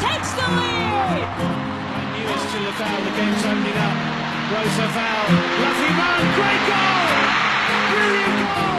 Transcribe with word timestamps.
Takes 0.00 0.30
the 0.32 0.46
lead. 0.58 1.28
Newest 2.12 2.46
to 2.52 2.58
look 2.60 2.80
out, 2.80 3.00
the 3.04 3.12
game's 3.16 3.44
opening 3.44 3.78
up. 3.86 3.96
Roosevelt, 4.52 5.28
lovely 5.62 5.90
run, 6.00 6.22
great 6.36 6.62
goal! 6.70 7.02
Brilliant 7.90 8.50
goal! 8.56 8.76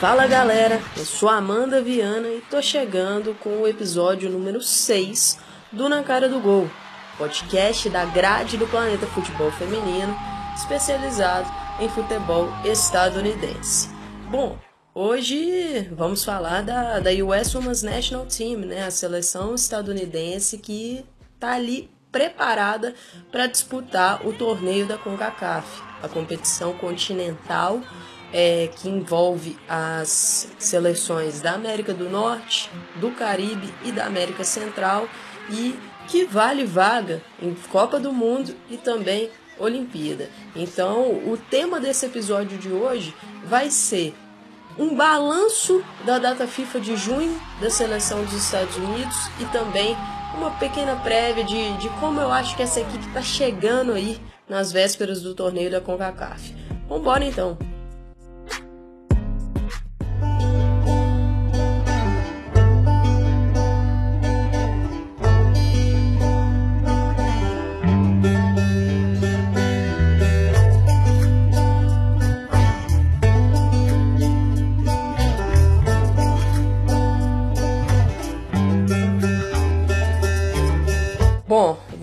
Fala 0.00 0.26
galera, 0.26 0.80
eu 0.96 1.04
sou 1.04 1.28
a 1.28 1.36
Amanda 1.36 1.82
Viana 1.82 2.28
e 2.28 2.42
tô 2.50 2.62
chegando 2.62 3.34
com 3.34 3.60
o 3.60 3.68
episódio 3.68 4.30
número 4.30 4.62
6 4.62 5.38
do 5.70 5.88
Na 5.90 6.02
Cara 6.02 6.26
do 6.28 6.40
Gol, 6.40 6.70
podcast 7.18 7.88
da 7.90 8.06
grade 8.06 8.56
do 8.56 8.66
Planeta 8.66 9.06
Futebol 9.06 9.52
Feminino, 9.52 10.16
especializado 10.56 11.46
em 11.78 11.88
futebol 11.88 12.48
estadunidense. 12.64 13.90
Bom, 14.30 14.58
hoje 14.94 15.88
vamos 15.92 16.24
falar 16.24 16.62
da, 16.62 17.00
da 17.00 17.10
US 17.24 17.54
Women's 17.54 17.82
National 17.82 18.26
Team, 18.26 18.60
né, 18.60 18.84
a 18.84 18.90
seleção 18.90 19.54
estadunidense 19.54 20.58
que 20.58 21.04
tá 21.38 21.52
ali 21.52 21.90
preparada 22.10 22.94
para 23.30 23.46
disputar 23.46 24.26
o 24.26 24.32
torneio 24.32 24.86
da 24.86 24.98
CONCACAF, 24.98 25.82
a 26.02 26.08
competição 26.08 26.72
continental 26.74 27.80
é, 28.32 28.68
que 28.76 28.88
envolve 28.88 29.56
as 29.68 30.52
seleções 30.58 31.40
da 31.40 31.52
América 31.52 31.92
do 31.92 32.08
Norte, 32.08 32.70
do 32.96 33.10
Caribe 33.12 33.72
e 33.84 33.92
da 33.92 34.06
América 34.06 34.44
Central 34.44 35.08
e 35.50 35.78
que 36.08 36.24
vale 36.24 36.64
vaga 36.64 37.22
em 37.40 37.54
Copa 37.70 37.98
do 37.98 38.12
Mundo 38.12 38.54
e 38.68 38.76
também 38.76 39.30
Olimpíada. 39.58 40.28
Então, 40.56 41.10
o 41.10 41.36
tema 41.36 41.78
desse 41.78 42.06
episódio 42.06 42.56
de 42.58 42.70
hoje 42.70 43.14
vai 43.44 43.70
ser 43.70 44.14
um 44.80 44.96
balanço 44.96 45.84
da 46.06 46.18
data 46.18 46.46
FIFA 46.46 46.80
de 46.80 46.96
junho 46.96 47.38
da 47.60 47.68
seleção 47.68 48.24
dos 48.24 48.32
Estados 48.32 48.74
Unidos 48.78 49.14
e 49.38 49.44
também 49.52 49.94
uma 50.34 50.52
pequena 50.52 50.96
prévia 50.96 51.44
de, 51.44 51.76
de 51.76 51.90
como 52.00 52.18
eu 52.18 52.32
acho 52.32 52.56
que 52.56 52.62
essa 52.62 52.80
equipe 52.80 53.06
está 53.06 53.20
chegando 53.20 53.92
aí 53.92 54.18
nas 54.48 54.72
vésperas 54.72 55.20
do 55.20 55.34
torneio 55.34 55.70
da 55.70 55.82
CONCACAF. 55.82 56.54
Vambora 56.88 57.24
então! 57.24 57.69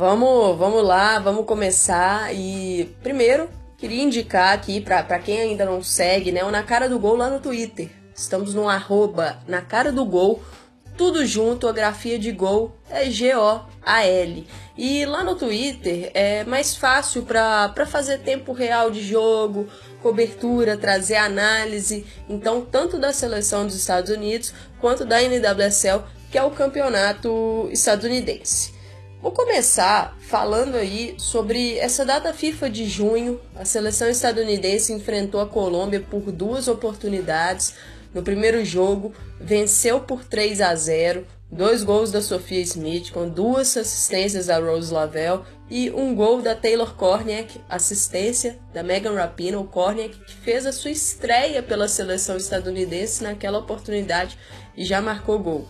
Vamos, 0.07 0.57
vamos 0.57 0.83
lá, 0.85 1.19
vamos 1.19 1.45
começar 1.45 2.33
e 2.33 2.95
primeiro 3.03 3.49
queria 3.77 4.01
indicar 4.01 4.53
aqui 4.53 4.79
para 4.79 5.19
quem 5.19 5.41
ainda 5.41 5.65
não 5.65 5.83
segue, 5.83 6.31
né, 6.31 6.45
o 6.45 6.49
Na 6.49 6.63
Cara 6.63 6.87
do 6.87 6.97
Gol 6.97 7.17
lá 7.17 7.29
no 7.29 7.41
Twitter. 7.41 7.89
Estamos 8.15 8.53
no 8.53 8.69
arroba 8.69 9.37
Na 9.45 9.61
Cara 9.61 9.91
do 9.91 10.05
Gol, 10.05 10.41
tudo 10.97 11.25
junto, 11.25 11.67
a 11.67 11.73
grafia 11.73 12.17
de 12.17 12.31
gol 12.31 12.73
é 12.89 13.09
G-O-A-L. 13.09 14.47
E 14.77 15.05
lá 15.05 15.25
no 15.25 15.35
Twitter 15.35 16.09
é 16.13 16.45
mais 16.45 16.73
fácil 16.73 17.23
para 17.23 17.85
fazer 17.85 18.19
tempo 18.19 18.53
real 18.53 18.89
de 18.89 19.01
jogo, 19.01 19.67
cobertura, 20.01 20.77
trazer 20.77 21.17
análise, 21.17 22.05
então 22.29 22.61
tanto 22.61 22.97
da 22.97 23.11
seleção 23.11 23.65
dos 23.65 23.75
Estados 23.75 24.09
Unidos 24.09 24.53
quanto 24.79 25.03
da 25.03 25.21
NWSL, 25.21 26.01
que 26.31 26.37
é 26.37 26.43
o 26.43 26.51
campeonato 26.51 27.67
estadunidense. 27.73 28.76
Vou 29.19 29.31
começar 29.31 30.15
falando 30.21 30.75
aí 30.75 31.15
sobre 31.17 31.77
essa 31.79 32.05
data 32.05 32.31
FIFA 32.33 32.69
de 32.69 32.85
junho. 32.85 33.41
A 33.55 33.65
seleção 33.65 34.07
estadunidense 34.07 34.93
enfrentou 34.93 35.41
a 35.41 35.47
Colômbia 35.47 35.99
por 35.99 36.31
duas 36.31 36.67
oportunidades. 36.67 37.73
No 38.13 38.21
primeiro 38.21 38.63
jogo, 38.63 39.13
venceu 39.41 39.99
por 39.99 40.23
3 40.23 40.61
a 40.61 40.75
0, 40.75 41.25
dois 41.51 41.83
gols 41.83 42.11
da 42.11 42.21
Sofia 42.21 42.61
Smith 42.61 43.11
com 43.11 43.27
duas 43.27 43.75
assistências 43.75 44.45
da 44.45 44.59
Rose 44.59 44.93
Lavelle 44.93 45.41
e 45.67 45.89
um 45.89 46.13
gol 46.13 46.39
da 46.41 46.55
Taylor 46.55 46.93
Korniak, 46.93 47.59
assistência 47.67 48.59
da 48.71 48.83
Megan 48.83 49.15
Rapinoe, 49.15 49.67
Korniak 49.67 50.15
que 50.25 50.33
fez 50.35 50.65
a 50.67 50.71
sua 50.71 50.91
estreia 50.91 51.63
pela 51.63 51.87
seleção 51.87 52.37
estadunidense 52.37 53.23
naquela 53.23 53.57
oportunidade 53.57 54.37
e 54.75 54.85
já 54.85 55.01
marcou 55.01 55.39
gol. 55.39 55.67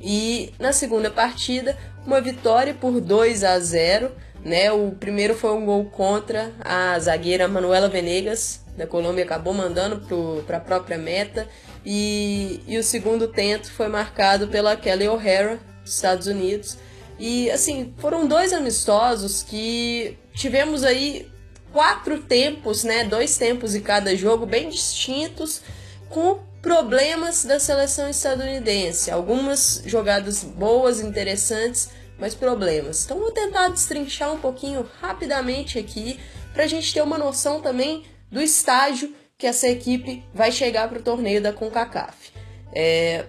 E 0.00 0.54
na 0.58 0.72
segunda 0.72 1.10
partida, 1.10 1.76
uma 2.06 2.20
vitória 2.20 2.74
por 2.74 3.00
2 3.00 3.44
a 3.44 3.58
0. 3.58 4.10
Né? 4.44 4.72
O 4.72 4.92
primeiro 4.92 5.34
foi 5.34 5.52
um 5.52 5.64
gol 5.66 5.84
contra 5.86 6.52
a 6.60 6.98
zagueira 6.98 7.46
Manuela 7.46 7.88
Venegas, 7.88 8.64
da 8.76 8.86
Colômbia, 8.86 9.24
acabou 9.24 9.52
mandando 9.52 10.42
para 10.46 10.56
a 10.56 10.60
própria 10.60 10.96
meta. 10.96 11.46
E, 11.84 12.60
e 12.66 12.78
o 12.78 12.82
segundo 12.82 13.28
tento 13.28 13.70
foi 13.70 13.88
marcado 13.88 14.48
pela 14.48 14.76
Kelly 14.76 15.08
O'Hara, 15.08 15.58
dos 15.82 15.94
Estados 15.94 16.26
Unidos. 16.26 16.78
E 17.18 17.50
assim, 17.50 17.92
foram 17.98 18.26
dois 18.26 18.52
amistosos 18.52 19.42
que 19.42 20.16
tivemos 20.34 20.84
aí 20.84 21.30
quatro 21.72 22.22
tempos, 22.22 22.84
né? 22.84 23.04
Dois 23.04 23.36
tempos 23.36 23.74
em 23.74 23.80
cada 23.80 24.16
jogo, 24.16 24.46
bem 24.46 24.68
distintos, 24.68 25.60
com 26.08 26.40
problemas 26.62 27.44
da 27.44 27.58
seleção 27.58 28.08
estadunidense. 28.08 29.10
Algumas 29.10 29.82
jogadas 29.86 30.44
boas, 30.44 31.00
interessantes, 31.00 31.90
mas 32.18 32.34
problemas. 32.34 33.04
Então 33.04 33.18
vou 33.18 33.32
tentar 33.32 33.68
destrinchar 33.68 34.32
um 34.32 34.38
pouquinho 34.38 34.88
rapidamente 35.00 35.78
aqui 35.78 36.20
para 36.52 36.64
a 36.64 36.66
gente 36.66 36.92
ter 36.92 37.02
uma 37.02 37.16
noção 37.16 37.60
também 37.60 38.04
do 38.30 38.40
estágio 38.40 39.14
que 39.38 39.46
essa 39.46 39.66
equipe 39.66 40.22
vai 40.34 40.52
chegar 40.52 40.88
para 40.88 40.98
o 40.98 41.02
torneio 41.02 41.42
da 41.42 41.52
CONCACAF. 41.52 42.32
É, 42.72 43.24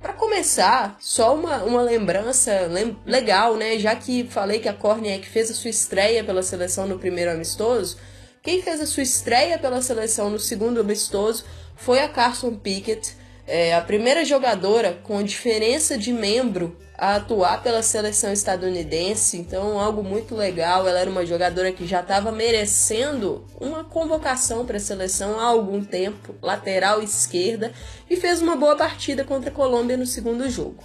para 0.00 0.14
começar, 0.14 0.96
só 0.98 1.34
uma, 1.34 1.62
uma 1.62 1.82
lembrança 1.82 2.66
lem 2.68 2.96
legal, 3.06 3.56
né? 3.56 3.78
Já 3.78 3.94
que 3.94 4.24
falei 4.24 4.58
que 4.58 4.68
a 4.68 4.72
Korniak 4.72 5.28
fez 5.28 5.50
a 5.50 5.54
sua 5.54 5.70
estreia 5.70 6.24
pela 6.24 6.42
seleção 6.42 6.88
no 6.88 6.98
primeiro 6.98 7.30
amistoso, 7.30 7.98
quem 8.42 8.60
fez 8.60 8.80
a 8.80 8.86
sua 8.86 9.04
estreia 9.04 9.58
pela 9.58 9.80
seleção 9.80 10.28
no 10.28 10.38
segundo 10.38 10.80
amistoso 10.80 11.44
foi 11.76 12.00
a 12.00 12.08
Carson 12.08 12.54
Pickett, 12.56 13.16
é, 13.46 13.74
a 13.74 13.80
primeira 13.80 14.24
jogadora 14.24 14.98
com 15.04 15.22
diferença 15.22 15.96
de 15.96 16.12
membro 16.12 16.76
a 16.98 17.16
atuar 17.16 17.62
pela 17.62 17.82
seleção 17.82 18.32
estadunidense, 18.32 19.36
então 19.36 19.80
algo 19.80 20.04
muito 20.04 20.36
legal. 20.36 20.86
Ela 20.86 21.00
era 21.00 21.10
uma 21.10 21.26
jogadora 21.26 21.72
que 21.72 21.86
já 21.86 22.00
estava 22.00 22.30
merecendo 22.30 23.44
uma 23.60 23.82
convocação 23.82 24.64
para 24.64 24.76
a 24.76 24.80
seleção 24.80 25.40
há 25.40 25.44
algum 25.44 25.82
tempo, 25.82 26.34
lateral 26.40 27.02
esquerda, 27.02 27.72
e 28.08 28.16
fez 28.16 28.40
uma 28.40 28.54
boa 28.54 28.76
partida 28.76 29.24
contra 29.24 29.50
a 29.50 29.52
Colômbia 29.52 29.96
no 29.96 30.06
segundo 30.06 30.48
jogo. 30.48 30.82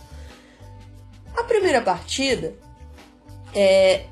A 1.35 1.43
primeira 1.43 1.81
partida, 1.81 2.55
é, 3.53 4.05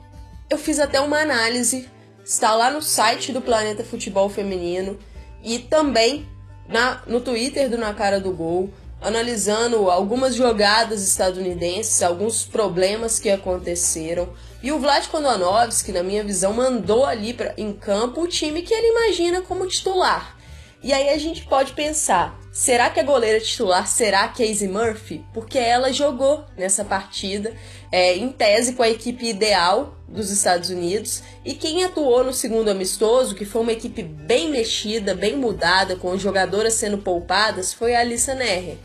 eu 0.47 0.59
fiz 0.59 0.79
até 0.79 0.99
uma 0.99 1.19
análise, 1.19 1.89
está 2.25 2.55
lá 2.55 2.71
no 2.71 2.81
site 2.81 3.31
do 3.31 3.39
Planeta 3.39 3.83
Futebol 3.83 4.27
Feminino 4.27 4.97
e 5.43 5.59
também 5.59 6.27
na, 6.67 7.03
no 7.05 7.21
Twitter 7.21 7.69
do 7.69 7.77
Na 7.77 7.93
Cara 7.93 8.19
do 8.19 8.31
Gol, 8.31 8.73
analisando 8.99 9.91
algumas 9.91 10.33
jogadas 10.33 11.07
estadunidenses, 11.07 12.01
alguns 12.01 12.43
problemas 12.43 13.19
que 13.19 13.29
aconteceram. 13.29 14.29
E 14.63 14.71
o 14.71 14.79
Vlad 14.79 15.05
Kondonovski, 15.07 15.91
na 15.91 16.01
minha 16.01 16.23
visão, 16.23 16.51
mandou 16.53 17.05
ali 17.05 17.31
pra, 17.31 17.53
em 17.55 17.71
campo 17.71 18.21
o 18.21 18.27
time 18.27 18.63
que 18.63 18.73
ele 18.73 18.87
imagina 18.87 19.43
como 19.43 19.67
titular. 19.67 20.35
E 20.81 20.91
aí 20.91 21.09
a 21.09 21.19
gente 21.19 21.45
pode 21.45 21.73
pensar, 21.73 22.39
será 22.55 22.89
que 22.89 23.01
a 23.01 23.03
goleira 23.03 23.37
titular 23.41 23.85
será 23.85 24.29
Casey 24.29 24.69
Murphy? 24.69 25.25
Porque 25.33 25.59
ela 25.59 25.91
jogou 25.91 26.45
nessa 26.57 26.85
partida, 26.85 27.53
é, 27.91 28.15
em 28.15 28.31
tese 28.31 28.75
com 28.75 28.81
a 28.81 28.89
equipe 28.89 29.27
ideal 29.27 29.97
dos 30.07 30.31
Estados 30.31 30.69
Unidos. 30.69 31.21
E 31.43 31.53
quem 31.53 31.83
atuou 31.83 32.23
no 32.23 32.31
segundo 32.31 32.69
amistoso, 32.69 33.35
que 33.35 33.43
foi 33.43 33.61
uma 33.61 33.73
equipe 33.73 34.01
bem 34.01 34.49
mexida, 34.49 35.13
bem 35.13 35.35
mudada, 35.35 35.97
com 35.97 36.17
jogadoras 36.17 36.75
sendo 36.75 36.99
poupadas, 36.99 37.73
foi 37.73 37.93
a 37.93 37.99
Alissa 37.99 38.33
Neher. 38.33 38.77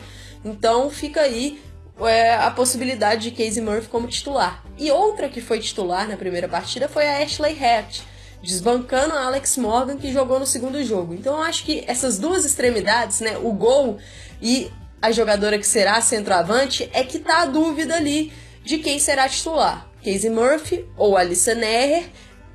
Então 0.44 0.90
fica 0.90 1.20
aí 1.20 1.62
é, 2.00 2.34
a 2.34 2.50
possibilidade 2.50 3.30
de 3.30 3.36
Casey 3.36 3.62
Murphy 3.62 3.86
como 3.86 4.08
titular. 4.08 4.64
E 4.76 4.90
outra 4.90 5.28
que 5.28 5.40
foi 5.40 5.60
titular 5.60 6.08
na 6.08 6.16
primeira 6.16 6.48
partida 6.48 6.88
foi 6.88 7.06
a 7.06 7.22
Ashley 7.22 7.56
Hatch, 7.56 8.00
desbancando 8.42 9.14
a 9.14 9.26
Alex 9.26 9.56
Morgan 9.56 9.96
que 9.96 10.12
jogou 10.12 10.38
no 10.38 10.46
segundo 10.46 10.82
jogo. 10.84 11.14
Então 11.14 11.36
eu 11.36 11.42
acho 11.42 11.64
que 11.64 11.84
essas 11.86 12.18
duas 12.18 12.44
extremidades, 12.44 13.20
né, 13.20 13.36
o 13.38 13.52
gol 13.52 13.98
e 14.40 14.70
a 15.00 15.10
jogadora 15.12 15.58
que 15.58 15.66
será 15.66 16.00
centroavante, 16.00 16.90
é 16.92 17.02
que 17.02 17.18
tá 17.18 17.42
a 17.42 17.46
dúvida 17.46 17.96
ali 17.96 18.32
de 18.64 18.78
quem 18.78 18.98
será 18.98 19.28
titular. 19.28 19.86
Casey 20.04 20.30
Murphy 20.30 20.86
ou 20.96 21.16
Alissa 21.16 21.54
Neher, 21.54 22.04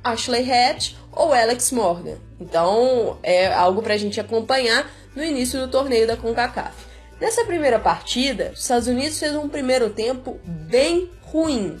Ashley 0.02 0.50
Hatch 0.50 0.94
ou 1.12 1.32
Alex 1.32 1.70
Morgan. 1.72 2.18
Então 2.40 3.18
é 3.22 3.52
algo 3.52 3.82
para 3.82 3.94
a 3.94 3.98
gente 3.98 4.20
acompanhar 4.20 4.88
no 5.14 5.24
início 5.24 5.58
do 5.58 5.68
torneio 5.68 6.06
da 6.06 6.16
CONCACAF. 6.16 6.86
Nessa 7.20 7.44
primeira 7.44 7.78
partida, 7.78 8.50
os 8.52 8.60
Estados 8.60 8.86
Unidos 8.86 9.18
fez 9.18 9.34
um 9.34 9.48
primeiro 9.48 9.88
tempo 9.90 10.38
bem 10.44 11.10
ruim. 11.22 11.80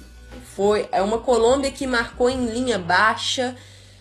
Foi 0.54 0.88
é 0.90 1.02
uma 1.02 1.18
Colômbia 1.18 1.70
que 1.70 1.86
marcou 1.86 2.30
em 2.30 2.46
linha 2.46 2.78
baixa, 2.78 3.54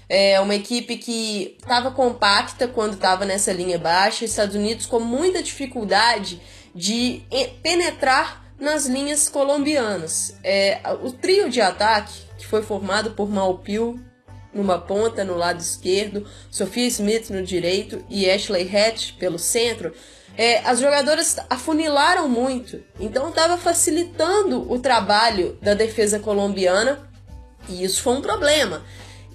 é 0.08 0.40
uma 0.40 0.56
equipe 0.56 0.98
que 0.98 1.58
estava 1.60 1.92
compacta 1.92 2.68
quando 2.68 2.94
estava 2.94 3.26
nessa 3.26 3.52
linha 3.52 3.78
baixa, 3.78 4.26
Estados 4.26 4.56
Unidos 4.56 4.86
com 4.86 5.00
muita 5.00 5.42
dificuldade 5.42 6.42
de 6.74 7.24
penetrar 7.64 8.44
nas 8.60 8.86
linhas 8.86 9.28
colombianas. 9.30 10.36
É, 10.44 10.80
o 11.02 11.12
trio 11.12 11.50
de 11.50 11.62
ataque, 11.62 12.14
que 12.38 12.46
foi 12.46 12.62
formado 12.62 13.12
por 13.12 13.30
Malpil 13.30 14.00
numa 14.54 14.80
ponta 14.80 15.24
no 15.24 15.36
lado 15.36 15.60
esquerdo, 15.60 16.26
Sophia 16.50 16.88
Smith 16.88 17.30
no 17.30 17.44
direito 17.44 18.04
e 18.10 18.30
Ashley 18.30 18.70
Hatch 18.74 19.14
pelo 19.20 19.38
centro, 19.38 19.94
é, 20.38 20.60
as 20.60 20.80
jogadoras 20.80 21.38
afunilaram 21.50 22.28
muito, 22.28 22.84
então 23.00 23.30
estava 23.30 23.58
facilitando 23.58 24.70
o 24.72 24.80
trabalho 24.80 25.58
da 25.62 25.74
defesa 25.74 26.20
colombiana 26.20 27.10
e 27.68 27.84
isso 27.84 28.02
foi 28.02 28.14
um 28.14 28.22
problema. 28.22 28.84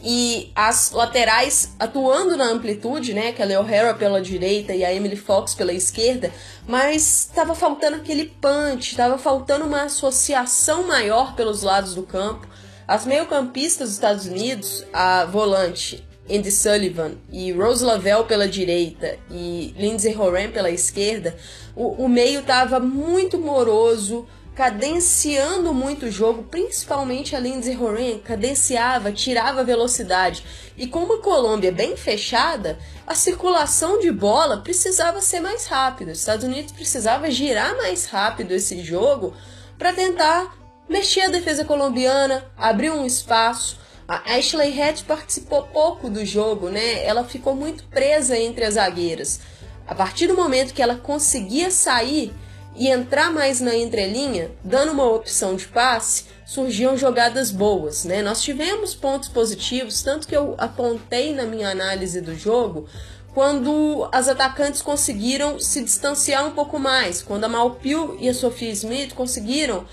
E 0.02 0.50
as 0.54 0.92
laterais 0.92 1.74
atuando 1.78 2.36
na 2.36 2.46
amplitude, 2.46 3.12
né? 3.12 3.32
Que 3.32 3.42
a 3.42 3.60
O'Hara 3.60 3.94
pela 3.94 4.20
direita 4.20 4.74
e 4.74 4.84
a 4.84 4.94
Emily 4.94 5.16
Fox 5.16 5.54
pela 5.54 5.72
esquerda, 5.72 6.32
mas 6.66 7.28
estava 7.28 7.54
faltando 7.54 7.96
aquele 7.96 8.26
punch, 8.40 8.92
estava 8.92 9.18
faltando 9.18 9.66
uma 9.66 9.82
associação 9.82 10.86
maior 10.86 11.34
pelos 11.34 11.62
lados 11.62 11.94
do 11.94 12.02
campo. 12.02 12.48
As 12.88 13.04
meio-campistas 13.04 13.88
dos 13.88 13.94
Estados 13.94 14.26
Unidos, 14.26 14.84
a 14.92 15.24
volante 15.26 16.02
Andy 16.30 16.50
Sullivan 16.50 17.12
e 17.30 17.52
Rose 17.52 17.84
Lavelle 17.84 18.24
pela 18.24 18.48
direita 18.48 19.18
e 19.30 19.74
Lindsay 19.76 20.16
Horan 20.16 20.50
pela 20.50 20.70
esquerda, 20.70 21.36
o, 21.74 22.04
o 22.04 22.08
meio 22.08 22.40
estava 22.40 22.78
muito 22.78 23.38
moroso, 23.38 24.26
cadenciando 24.60 25.72
muito 25.72 26.04
o 26.04 26.10
jogo, 26.10 26.42
principalmente 26.42 27.34
a 27.34 27.40
Lindsay 27.40 27.74
Horan, 27.74 28.18
cadenciava, 28.18 29.10
tirava 29.10 29.64
velocidade. 29.64 30.44
E 30.76 30.86
com 30.86 30.98
uma 30.98 31.16
Colômbia 31.16 31.72
bem 31.72 31.96
fechada, 31.96 32.78
a 33.06 33.14
circulação 33.14 33.98
de 33.98 34.12
bola 34.12 34.58
precisava 34.58 35.22
ser 35.22 35.40
mais 35.40 35.64
rápida. 35.64 36.12
Os 36.12 36.18
Estados 36.18 36.44
Unidos 36.44 36.72
precisava 36.72 37.30
girar 37.30 37.74
mais 37.78 38.04
rápido 38.04 38.52
esse 38.52 38.84
jogo 38.84 39.32
para 39.78 39.94
tentar 39.94 40.54
mexer 40.86 41.22
a 41.22 41.30
defesa 41.30 41.64
colombiana, 41.64 42.44
abrir 42.54 42.90
um 42.90 43.06
espaço. 43.06 43.78
A 44.06 44.36
Ashley 44.36 44.78
Hatch 44.78 45.04
participou 45.04 45.62
pouco 45.68 46.10
do 46.10 46.22
jogo, 46.22 46.68
né? 46.68 47.02
Ela 47.02 47.24
ficou 47.24 47.56
muito 47.56 47.84
presa 47.84 48.36
entre 48.36 48.66
as 48.66 48.74
zagueiras. 48.74 49.40
A 49.88 49.94
partir 49.94 50.26
do 50.26 50.36
momento 50.36 50.74
que 50.74 50.82
ela 50.82 50.96
conseguia 50.96 51.70
sair 51.70 52.30
e 52.74 52.88
entrar 52.88 53.32
mais 53.32 53.60
na 53.60 53.74
entrelinha, 53.76 54.50
dando 54.64 54.92
uma 54.92 55.04
opção 55.04 55.56
de 55.56 55.66
passe, 55.66 56.24
surgiam 56.46 56.96
jogadas 56.96 57.50
boas, 57.50 58.04
né? 58.04 58.22
Nós 58.22 58.42
tivemos 58.42 58.94
pontos 58.94 59.28
positivos, 59.28 60.02
tanto 60.02 60.26
que 60.26 60.36
eu 60.36 60.54
apontei 60.58 61.34
na 61.34 61.44
minha 61.44 61.68
análise 61.70 62.20
do 62.20 62.34
jogo 62.34 62.88
quando 63.34 64.08
as 64.10 64.28
atacantes 64.28 64.82
conseguiram 64.82 65.58
se 65.58 65.82
distanciar 65.82 66.46
um 66.46 66.50
pouco 66.50 66.78
mais, 66.78 67.22
quando 67.22 67.44
a 67.44 67.48
Malpil 67.48 68.16
e 68.18 68.28
a 68.28 68.34
Sophie 68.34 68.72
Smith 68.72 69.14
conseguiram 69.14 69.86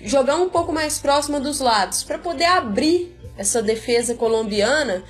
jogar 0.00 0.36
um 0.36 0.48
pouco 0.48 0.72
mais 0.72 0.98
próxima 0.98 1.40
dos 1.40 1.60
lados 1.60 2.02
para 2.02 2.18
poder 2.18 2.44
abrir 2.44 3.16
essa 3.36 3.62
defesa 3.62 4.14
colombiana 4.14 5.02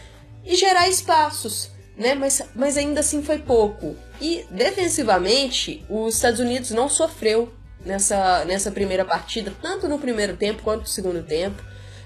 e 0.44 0.54
gerar 0.54 0.88
espaços, 0.88 1.70
né? 1.96 2.14
Mas, 2.14 2.42
mas 2.54 2.76
ainda 2.76 3.00
assim 3.00 3.22
foi 3.22 3.38
pouco. 3.38 3.96
E 4.20 4.44
defensivamente, 4.50 5.84
os 5.88 6.14
Estados 6.14 6.40
Unidos 6.40 6.70
não 6.70 6.88
sofreu 6.88 7.52
nessa, 7.84 8.44
nessa 8.44 8.70
primeira 8.70 9.04
partida, 9.04 9.52
tanto 9.60 9.88
no 9.88 9.98
primeiro 9.98 10.36
tempo 10.36 10.62
quanto 10.62 10.82
no 10.82 10.86
segundo 10.86 11.22
tempo. 11.22 11.62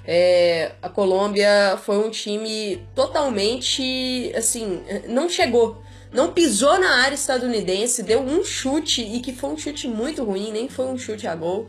É, 0.08 0.72
a 0.80 0.88
Colômbia 0.88 1.76
foi 1.84 1.98
um 1.98 2.10
time 2.10 2.80
totalmente 2.94 4.32
assim, 4.36 4.80
não 5.08 5.28
chegou, 5.28 5.82
não 6.12 6.32
pisou 6.32 6.78
na 6.78 7.02
área 7.02 7.16
estadunidense, 7.16 8.04
deu 8.04 8.20
um 8.20 8.44
chute 8.44 9.02
e 9.02 9.20
que 9.20 9.32
foi 9.32 9.50
um 9.50 9.58
chute 9.58 9.88
muito 9.88 10.22
ruim, 10.22 10.52
nem 10.52 10.68
foi 10.68 10.86
um 10.86 10.96
chute 10.96 11.26
a 11.26 11.34
gol. 11.34 11.68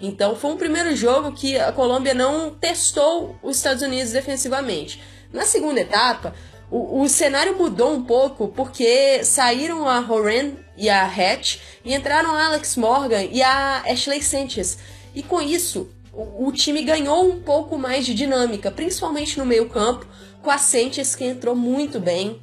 Então 0.00 0.34
foi 0.36 0.50
um 0.50 0.56
primeiro 0.56 0.94
jogo 0.94 1.32
que 1.32 1.58
a 1.58 1.72
Colômbia 1.72 2.12
não 2.12 2.50
testou 2.50 3.38
os 3.42 3.56
Estados 3.56 3.82
Unidos 3.82 4.12
defensivamente. 4.12 5.00
Na 5.32 5.44
segunda 5.44 5.80
etapa, 5.80 6.34
o, 6.70 7.02
o 7.02 7.08
cenário 7.08 7.56
mudou 7.56 7.94
um 7.94 8.02
pouco 8.02 8.48
porque 8.48 9.24
saíram 9.24 9.88
a 9.88 10.00
Horan 10.00 10.52
e 10.76 10.88
a 10.88 11.04
Hatch 11.06 11.58
e 11.84 11.94
entraram 11.94 12.34
a 12.34 12.46
Alex 12.46 12.76
Morgan 12.76 13.22
e 13.24 13.42
a 13.42 13.82
Ashley 13.86 14.22
Sanchez. 14.22 14.78
E 15.14 15.22
com 15.22 15.40
isso, 15.40 15.88
o, 16.12 16.48
o 16.48 16.52
time 16.52 16.82
ganhou 16.82 17.24
um 17.24 17.40
pouco 17.40 17.78
mais 17.78 18.04
de 18.04 18.14
dinâmica, 18.14 18.70
principalmente 18.70 19.38
no 19.38 19.46
meio-campo, 19.46 20.06
com 20.42 20.50
a 20.50 20.58
Sanchez 20.58 21.14
que 21.14 21.24
entrou 21.24 21.54
muito 21.54 22.00
bem. 22.00 22.40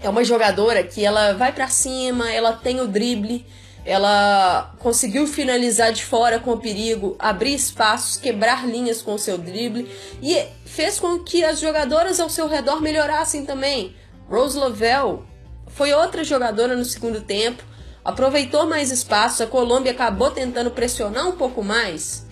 É 0.00 0.08
uma 0.08 0.22
jogadora 0.22 0.84
que 0.84 1.04
ela 1.04 1.32
vai 1.32 1.52
para 1.52 1.66
cima, 1.68 2.30
ela 2.30 2.52
tem 2.52 2.80
o 2.80 2.86
drible, 2.86 3.44
ela 3.88 4.74
conseguiu 4.80 5.26
finalizar 5.26 5.94
de 5.94 6.04
fora 6.04 6.38
com 6.38 6.58
perigo, 6.58 7.16
abrir 7.18 7.54
espaços, 7.54 8.18
quebrar 8.18 8.68
linhas 8.68 9.00
com 9.00 9.16
seu 9.16 9.38
drible 9.38 9.90
e 10.22 10.44
fez 10.66 11.00
com 11.00 11.18
que 11.20 11.42
as 11.42 11.58
jogadoras 11.58 12.20
ao 12.20 12.28
seu 12.28 12.46
redor 12.46 12.82
melhorassem 12.82 13.46
também. 13.46 13.96
Rose 14.28 14.58
Lavelle 14.58 15.20
foi 15.68 15.94
outra 15.94 16.22
jogadora 16.22 16.76
no 16.76 16.84
segundo 16.84 17.22
tempo, 17.22 17.64
aproveitou 18.04 18.66
mais 18.66 18.90
espaço, 18.90 19.42
a 19.42 19.46
Colômbia 19.46 19.92
acabou 19.92 20.30
tentando 20.30 20.70
pressionar 20.70 21.26
um 21.26 21.32
pouco 21.32 21.64
mais 21.64 22.26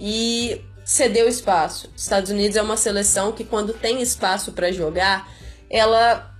e 0.00 0.60
cedeu 0.84 1.28
espaço. 1.28 1.92
Estados 1.96 2.32
Unidos 2.32 2.56
é 2.56 2.62
uma 2.62 2.76
seleção 2.76 3.30
que 3.30 3.44
quando 3.44 3.72
tem 3.72 4.02
espaço 4.02 4.50
para 4.50 4.72
jogar, 4.72 5.28
ela 5.70 6.31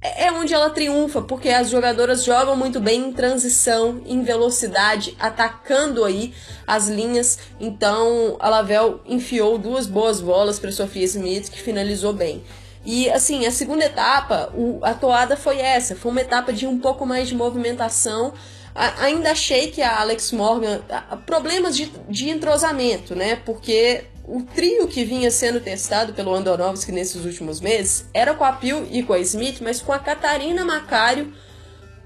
é, 0.00 0.26
é 0.26 0.32
onde 0.32 0.54
ela 0.54 0.70
triunfa, 0.70 1.22
porque 1.22 1.48
as 1.48 1.70
jogadoras 1.70 2.24
jogam 2.24 2.56
muito 2.56 2.80
bem 2.80 3.08
em 3.08 3.12
transição, 3.12 4.00
em 4.06 4.22
velocidade, 4.22 5.16
atacando 5.18 6.04
aí 6.04 6.32
as 6.66 6.88
linhas. 6.88 7.38
Então 7.60 8.36
a 8.38 8.48
Lavelle 8.48 9.00
enfiou 9.06 9.58
duas 9.58 9.86
boas 9.86 10.20
bolas 10.20 10.58
para 10.58 10.70
Sofia 10.70 11.04
Smith, 11.04 11.50
que 11.50 11.60
finalizou 11.60 12.12
bem. 12.12 12.44
E 12.84 13.10
assim, 13.10 13.44
a 13.44 13.50
segunda 13.50 13.84
etapa, 13.84 14.50
o, 14.54 14.78
a 14.82 14.94
toada 14.94 15.36
foi 15.36 15.58
essa, 15.58 15.96
foi 15.96 16.10
uma 16.10 16.20
etapa 16.20 16.52
de 16.52 16.66
um 16.66 16.78
pouco 16.78 17.04
mais 17.04 17.28
de 17.28 17.34
movimentação. 17.34 18.32
A, 18.74 19.02
ainda 19.04 19.32
achei 19.32 19.70
que 19.72 19.82
a 19.82 20.00
Alex 20.00 20.30
Morgan. 20.30 20.80
A, 20.88 21.16
problemas 21.16 21.76
de, 21.76 21.92
de 22.08 22.30
entrosamento, 22.30 23.16
né? 23.16 23.36
Porque 23.44 24.04
o 24.28 24.42
trio 24.42 24.86
que 24.86 25.04
vinha 25.04 25.30
sendo 25.30 25.58
testado 25.58 26.12
pelo 26.12 26.34
Andonovski 26.34 26.92
nesses 26.92 27.24
últimos 27.24 27.60
meses 27.60 28.06
era 28.12 28.34
com 28.34 28.44
a 28.44 28.52
Pil 28.52 28.86
e 28.90 29.02
com 29.02 29.14
a 29.14 29.18
Smith, 29.18 29.60
mas 29.62 29.80
com 29.80 29.90
a 29.90 29.98
Catarina 29.98 30.64
Macário 30.66 31.32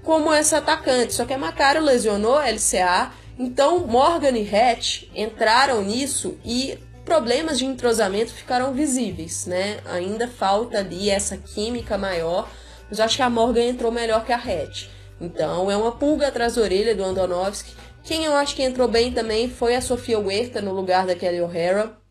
como 0.03 0.33
essa 0.33 0.57
atacante. 0.57 1.13
Só 1.13 1.25
que 1.25 1.33
a 1.33 1.37
Macário 1.37 1.81
lesionou 1.81 2.37
a 2.37 2.49
LCA, 2.49 3.11
então 3.37 3.85
Morgan 3.85 4.37
e 4.37 4.55
Hatch 4.55 5.03
entraram 5.13 5.83
nisso 5.83 6.37
e 6.45 6.77
problemas 7.03 7.59
de 7.59 7.65
entrosamento 7.65 8.31
ficaram 8.31 8.73
visíveis, 8.73 9.45
né? 9.45 9.79
Ainda 9.85 10.25
falta 10.25 10.79
ali 10.79 11.09
essa 11.09 11.35
química 11.35 11.97
maior, 11.97 12.49
mas 12.89 13.01
acho 13.01 13.17
que 13.17 13.21
a 13.21 13.29
Morgan 13.29 13.65
entrou 13.65 13.91
melhor 13.91 14.23
que 14.23 14.31
a 14.31 14.37
Hatch. 14.37 14.87
Então 15.19 15.69
é 15.69 15.75
uma 15.75 15.91
pulga 15.91 16.29
atrás 16.29 16.55
da 16.55 16.61
orelha 16.61 16.95
do 16.95 17.03
Andonovski. 17.03 17.73
Quem 18.01 18.23
eu 18.23 18.33
acho 18.33 18.55
que 18.55 18.63
entrou 18.63 18.87
bem 18.87 19.11
também 19.11 19.49
foi 19.49 19.75
a 19.75 19.81
Sofia 19.81 20.19
Huerta 20.19 20.61
no 20.61 20.73
lugar 20.73 21.05
da 21.05 21.15
Kelly 21.15 21.41
O'Hara. 21.41 22.02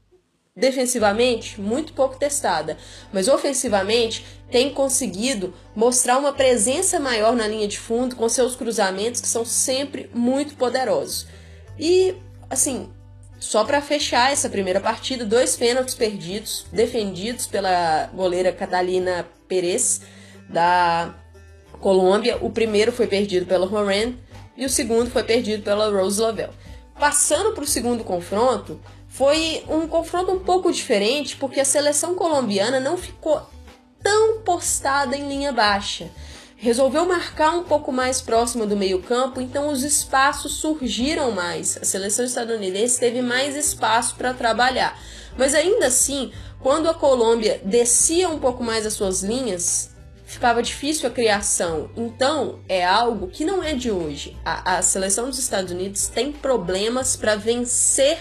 Defensivamente, 0.55 1.59
muito 1.59 1.95
pouco 1.95 2.19
testada, 2.19 2.77
mas 3.11 3.27
ofensivamente 3.27 4.23
tem 4.51 4.69
conseguido 4.75 5.55
mostrar 5.75 6.19
uma 6.19 6.35
presença 6.35 7.01
maior 7.01 7.35
na 7.35 7.49
linha 7.49 7.67
de 7.67 7.79
fundo 7.79 8.15
com 8.15 8.29
seus 8.29 8.55
cruzamentos 8.55 9.23
que 9.23 9.29
são 9.29 9.47
sempre 9.47 10.11
muito 10.13 10.55
poderosos. 10.55 11.27
E 11.79 12.15
assim, 12.51 12.91
só 13.41 13.65
para 13.65 13.81
fechar 13.81 14.31
essa 14.31 14.51
primeira 14.51 14.79
partida, 14.79 15.25
dois 15.25 15.57
pênaltis 15.57 15.95
perdidos, 15.95 16.67
defendidos 16.71 17.47
pela 17.47 18.11
goleira 18.15 18.53
Catalina 18.53 19.27
Pérez 19.49 20.03
da 20.51 21.15
Colômbia. 21.81 22.37
O 22.43 22.51
primeiro 22.51 22.93
foi 22.93 23.07
perdido 23.07 23.47
pela 23.47 23.65
Moran 23.65 24.13
e 24.55 24.67
o 24.67 24.69
segundo 24.69 25.11
foi 25.11 25.25
perdido 25.25 25.63
pela 25.63 25.91
Rose 25.91 26.21
Lavelle. 26.21 26.53
Passando 27.01 27.53
para 27.55 27.65
o 27.65 27.67
segundo 27.67 28.05
confronto, 28.05 28.79
foi 29.23 29.63
um 29.69 29.87
confronto 29.87 30.33
um 30.33 30.41
pouco 30.41 30.73
diferente 30.73 31.37
porque 31.37 31.61
a 31.61 31.65
seleção 31.65 32.17
colombiana 32.17 32.81
não 32.81 32.97
ficou 32.97 33.41
tão 34.03 34.41
postada 34.41 35.17
em 35.17 35.29
linha 35.29 35.53
baixa. 35.53 36.11
Resolveu 36.57 37.07
marcar 37.07 37.53
um 37.53 37.63
pouco 37.63 37.93
mais 37.93 38.21
próximo 38.21 38.67
do 38.67 38.77
meio-campo, 38.77 39.41
então 39.41 39.71
os 39.71 39.85
espaços 39.85 40.55
surgiram 40.55 41.31
mais. 41.31 41.79
A 41.81 41.85
seleção 41.85 42.25
estadunidense 42.25 42.99
teve 42.99 43.23
mais 43.23 43.55
espaço 43.55 44.17
para 44.17 44.35
trabalhar. 44.35 45.01
Mas 45.39 45.55
ainda 45.55 45.87
assim, 45.87 46.33
quando 46.59 46.89
a 46.89 46.95
Colômbia 46.95 47.61
descia 47.65 48.29
um 48.29 48.41
pouco 48.41 48.65
mais 48.65 48.85
as 48.85 48.95
suas 48.95 49.23
linhas, 49.23 49.93
ficava 50.27 50.61
difícil 50.61 51.09
a 51.09 51.13
criação. 51.13 51.91
Então, 51.97 52.59
é 52.69 52.85
algo 52.85 53.29
que 53.29 53.45
não 53.45 53.63
é 53.63 53.73
de 53.73 53.89
hoje. 53.89 54.37
A, 54.45 54.79
a 54.79 54.83
seleção 54.83 55.29
dos 55.29 55.39
Estados 55.39 55.71
Unidos 55.71 56.09
tem 56.09 56.33
problemas 56.33 57.15
para 57.15 57.37
vencer 57.37 58.19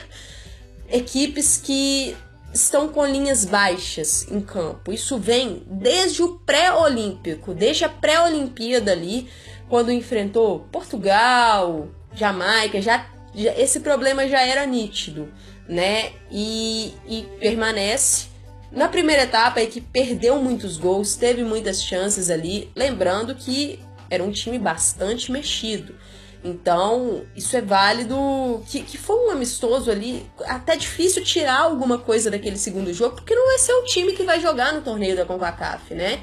equipes 0.92 1.62
que 1.64 2.16
estão 2.54 2.90
com 2.90 3.06
linhas 3.06 3.46
baixas 3.46 4.28
em 4.30 4.42
campo. 4.42 4.92
Isso 4.92 5.18
vem 5.18 5.64
desde 5.68 6.22
o 6.22 6.40
pré-olímpico, 6.40 7.54
desde 7.54 7.86
a 7.86 7.90
pré-olimpíada 7.90 8.92
ali, 8.92 9.30
quando 9.70 9.92
enfrentou 9.92 10.68
Portugal, 10.72 11.88
Jamaica, 12.14 12.82
já, 12.82 13.08
já, 13.34 13.54
esse 13.54 13.80
problema 13.80 14.28
já 14.28 14.42
era 14.42 14.66
nítido, 14.66 15.32
né? 15.68 16.12
E, 16.30 16.94
e 17.08 17.24
permanece. 17.40 18.28
Na 18.72 18.88
primeira 18.88 19.24
etapa, 19.24 19.60
a 19.60 19.64
equipe 19.64 19.88
perdeu 19.92 20.42
muitos 20.42 20.78
gols, 20.78 21.16
teve 21.16 21.44
muitas 21.44 21.84
chances 21.84 22.30
ali, 22.30 22.70
lembrando 22.76 23.36
que 23.36 23.80
era 24.10 24.24
um 24.24 24.32
time 24.32 24.60
bastante 24.60 25.32
mexido. 25.32 25.96
Então, 26.44 27.24
isso 27.36 27.56
é 27.56 27.62
válido. 27.62 28.64
Que, 28.68 28.82
que 28.82 28.98
foi 28.98 29.16
um 29.28 29.32
amistoso 29.32 29.92
ali. 29.92 30.26
Até 30.46 30.76
difícil 30.76 31.24
tirar 31.24 31.60
alguma 31.60 31.98
coisa 31.98 32.32
daquele 32.32 32.58
segundo 32.58 32.94
jogo, 32.94 33.16
porque 33.16 33.36
não 33.36 33.48
vai 33.48 33.58
ser 33.60 33.74
o 33.74 33.84
time 33.86 34.14
que 34.14 34.24
vai 34.24 34.40
jogar 34.40 34.74
no 34.74 34.82
torneio 34.82 35.16
da 35.16 35.26
CONCACAF, 35.26 35.94
né? 35.94 36.22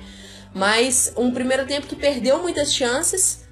Mas 0.55 1.13
um 1.17 1.33
primeiro 1.33 1.67
tempo 1.67 1.87
que 1.87 1.95
perdeu 1.95 2.41
muitas 2.41 2.73
chances, 2.73 3.47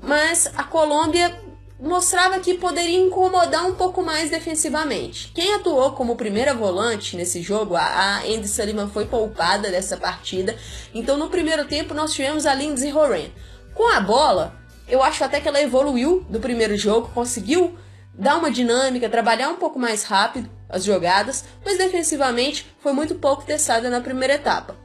mas 0.00 0.48
a 0.54 0.62
Colômbia 0.62 1.34
mostrava 1.80 2.40
que 2.40 2.54
poderia 2.54 2.98
incomodar 2.98 3.66
um 3.66 3.74
pouco 3.74 4.02
mais 4.02 4.30
defensivamente. 4.30 5.30
Quem 5.32 5.54
atuou 5.54 5.92
como 5.92 6.16
primeira 6.16 6.52
volante 6.52 7.16
nesse 7.16 7.40
jogo, 7.40 7.76
a 7.76 8.18
Andy 8.20 8.48
Sullivan 8.48 8.88
foi 8.88 9.06
poupada 9.06 9.70
dessa 9.70 9.96
partida. 9.96 10.56
Então 10.92 11.16
no 11.16 11.30
primeiro 11.30 11.66
tempo 11.66 11.94
nós 11.94 12.12
tivemos 12.12 12.46
a 12.46 12.54
Lindsay 12.54 12.92
Horan. 12.92 13.28
Com 13.74 13.86
a 13.88 14.00
bola, 14.00 14.57
eu 14.88 15.02
acho 15.02 15.22
até 15.24 15.40
que 15.40 15.48
ela 15.48 15.60
evoluiu 15.60 16.24
do 16.28 16.40
primeiro 16.40 16.76
jogo, 16.76 17.10
conseguiu 17.14 17.76
dar 18.14 18.36
uma 18.36 18.50
dinâmica, 18.50 19.08
trabalhar 19.08 19.48
um 19.48 19.56
pouco 19.56 19.78
mais 19.78 20.02
rápido 20.02 20.50
as 20.68 20.84
jogadas, 20.84 21.44
mas 21.64 21.78
defensivamente 21.78 22.66
foi 22.80 22.92
muito 22.92 23.14
pouco 23.14 23.44
testada 23.44 23.88
na 23.88 24.00
primeira 24.00 24.34
etapa. 24.34 24.76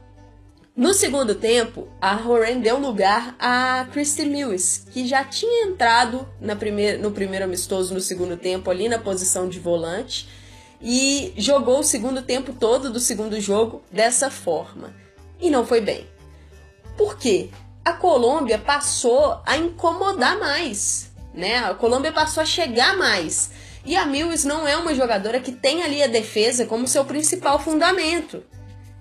No 0.76 0.92
segundo 0.92 1.36
tempo, 1.36 1.86
a 2.00 2.16
Horan 2.16 2.58
deu 2.58 2.78
lugar 2.78 3.36
a 3.38 3.86
Christy 3.92 4.24
Lewis, 4.24 4.84
que 4.90 5.06
já 5.06 5.22
tinha 5.22 5.66
entrado 5.66 6.28
primeira, 6.58 6.98
no 6.98 7.12
primeiro 7.12 7.44
amistoso 7.44 7.94
no 7.94 8.00
segundo 8.00 8.36
tempo 8.36 8.68
ali 8.70 8.88
na 8.88 8.98
posição 8.98 9.48
de 9.48 9.60
volante 9.60 10.28
e 10.82 11.32
jogou 11.36 11.78
o 11.78 11.84
segundo 11.84 12.22
tempo 12.22 12.52
todo 12.52 12.90
do 12.90 12.98
segundo 12.98 13.40
jogo 13.40 13.82
dessa 13.90 14.30
forma. 14.30 14.92
E 15.40 15.48
não 15.48 15.64
foi 15.64 15.80
bem. 15.80 16.08
Por 16.96 17.16
quê? 17.18 17.50
A 17.84 17.92
Colômbia 17.92 18.58
passou 18.58 19.40
a 19.44 19.56
incomodar 19.56 20.38
mais, 20.38 21.10
né? 21.34 21.58
A 21.58 21.74
Colômbia 21.74 22.12
passou 22.12 22.42
a 22.42 22.46
chegar 22.46 22.96
mais. 22.96 23.50
E 23.84 23.94
a 23.94 24.06
Mills 24.06 24.46
não 24.48 24.66
é 24.66 24.76
uma 24.76 24.94
jogadora 24.94 25.38
que 25.38 25.52
tem 25.52 25.82
ali 25.82 26.02
a 26.02 26.06
defesa 26.06 26.64
como 26.64 26.88
seu 26.88 27.04
principal 27.04 27.58
fundamento. 27.58 28.42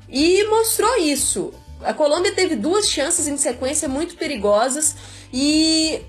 E 0.10 0.44
mostrou 0.50 0.98
isso. 0.98 1.54
A 1.82 1.94
Colômbia 1.94 2.34
teve 2.34 2.56
duas 2.56 2.90
chances 2.90 3.28
em 3.28 3.38
sequência 3.38 3.88
muito 3.88 4.16
perigosas 4.16 4.96
e 5.32 6.02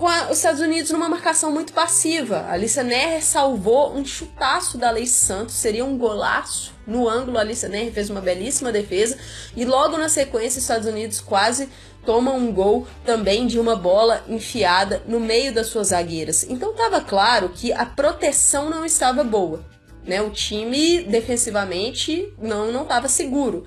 com 0.00 0.08
a, 0.08 0.30
os 0.30 0.38
Estados 0.38 0.62
Unidos 0.62 0.90
numa 0.90 1.10
marcação 1.10 1.52
muito 1.52 1.74
passiva. 1.74 2.38
A 2.48 2.54
Alissa 2.54 2.82
Neher 2.82 3.22
salvou 3.22 3.94
um 3.94 4.02
chutaço 4.02 4.78
da 4.78 4.90
Lei 4.90 5.06
Santos, 5.06 5.56
seria 5.56 5.84
um 5.84 5.98
golaço 5.98 6.72
no 6.86 7.06
ângulo. 7.06 7.36
A 7.36 7.42
Alissa 7.42 7.68
Neher 7.68 7.92
fez 7.92 8.08
uma 8.08 8.22
belíssima 8.22 8.72
defesa 8.72 9.18
e 9.54 9.62
logo 9.62 9.98
na 9.98 10.08
sequência 10.08 10.56
os 10.56 10.64
Estados 10.64 10.86
Unidos 10.86 11.20
quase 11.20 11.68
toma 12.06 12.32
um 12.32 12.50
gol 12.50 12.86
também 13.04 13.46
de 13.46 13.60
uma 13.60 13.76
bola 13.76 14.24
enfiada 14.26 15.02
no 15.06 15.20
meio 15.20 15.52
das 15.52 15.66
suas 15.66 15.88
zagueiras. 15.88 16.46
Então 16.48 16.70
estava 16.70 17.02
claro 17.02 17.50
que 17.50 17.70
a 17.70 17.84
proteção 17.84 18.70
não 18.70 18.86
estava 18.86 19.22
boa. 19.22 19.62
Né? 20.02 20.22
O 20.22 20.30
time 20.30 21.02
defensivamente 21.02 22.32
não 22.40 22.72
não 22.72 22.84
estava 22.84 23.06
seguro. 23.06 23.66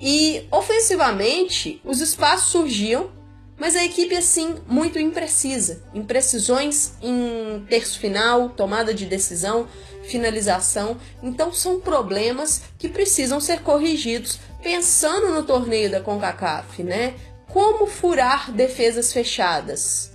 E 0.00 0.44
ofensivamente, 0.50 1.80
os 1.84 2.00
espaços 2.00 2.48
surgiam, 2.50 3.21
mas 3.58 3.76
a 3.76 3.84
equipe 3.84 4.16
assim 4.16 4.56
muito 4.66 4.98
imprecisa. 4.98 5.82
Imprecisões 5.94 6.92
em 7.02 7.64
terço 7.68 7.98
final, 7.98 8.48
tomada 8.50 8.92
de 8.92 9.06
decisão, 9.06 9.68
finalização. 10.04 10.96
Então 11.22 11.52
são 11.52 11.80
problemas 11.80 12.62
que 12.78 12.88
precisam 12.88 13.40
ser 13.40 13.60
corrigidos 13.60 14.38
pensando 14.62 15.28
no 15.28 15.42
torneio 15.42 15.90
da 15.90 16.00
CONCACAF, 16.00 16.82
né? 16.82 17.14
como 17.52 17.86
furar 17.86 18.50
defesas 18.50 19.12
fechadas, 19.12 20.10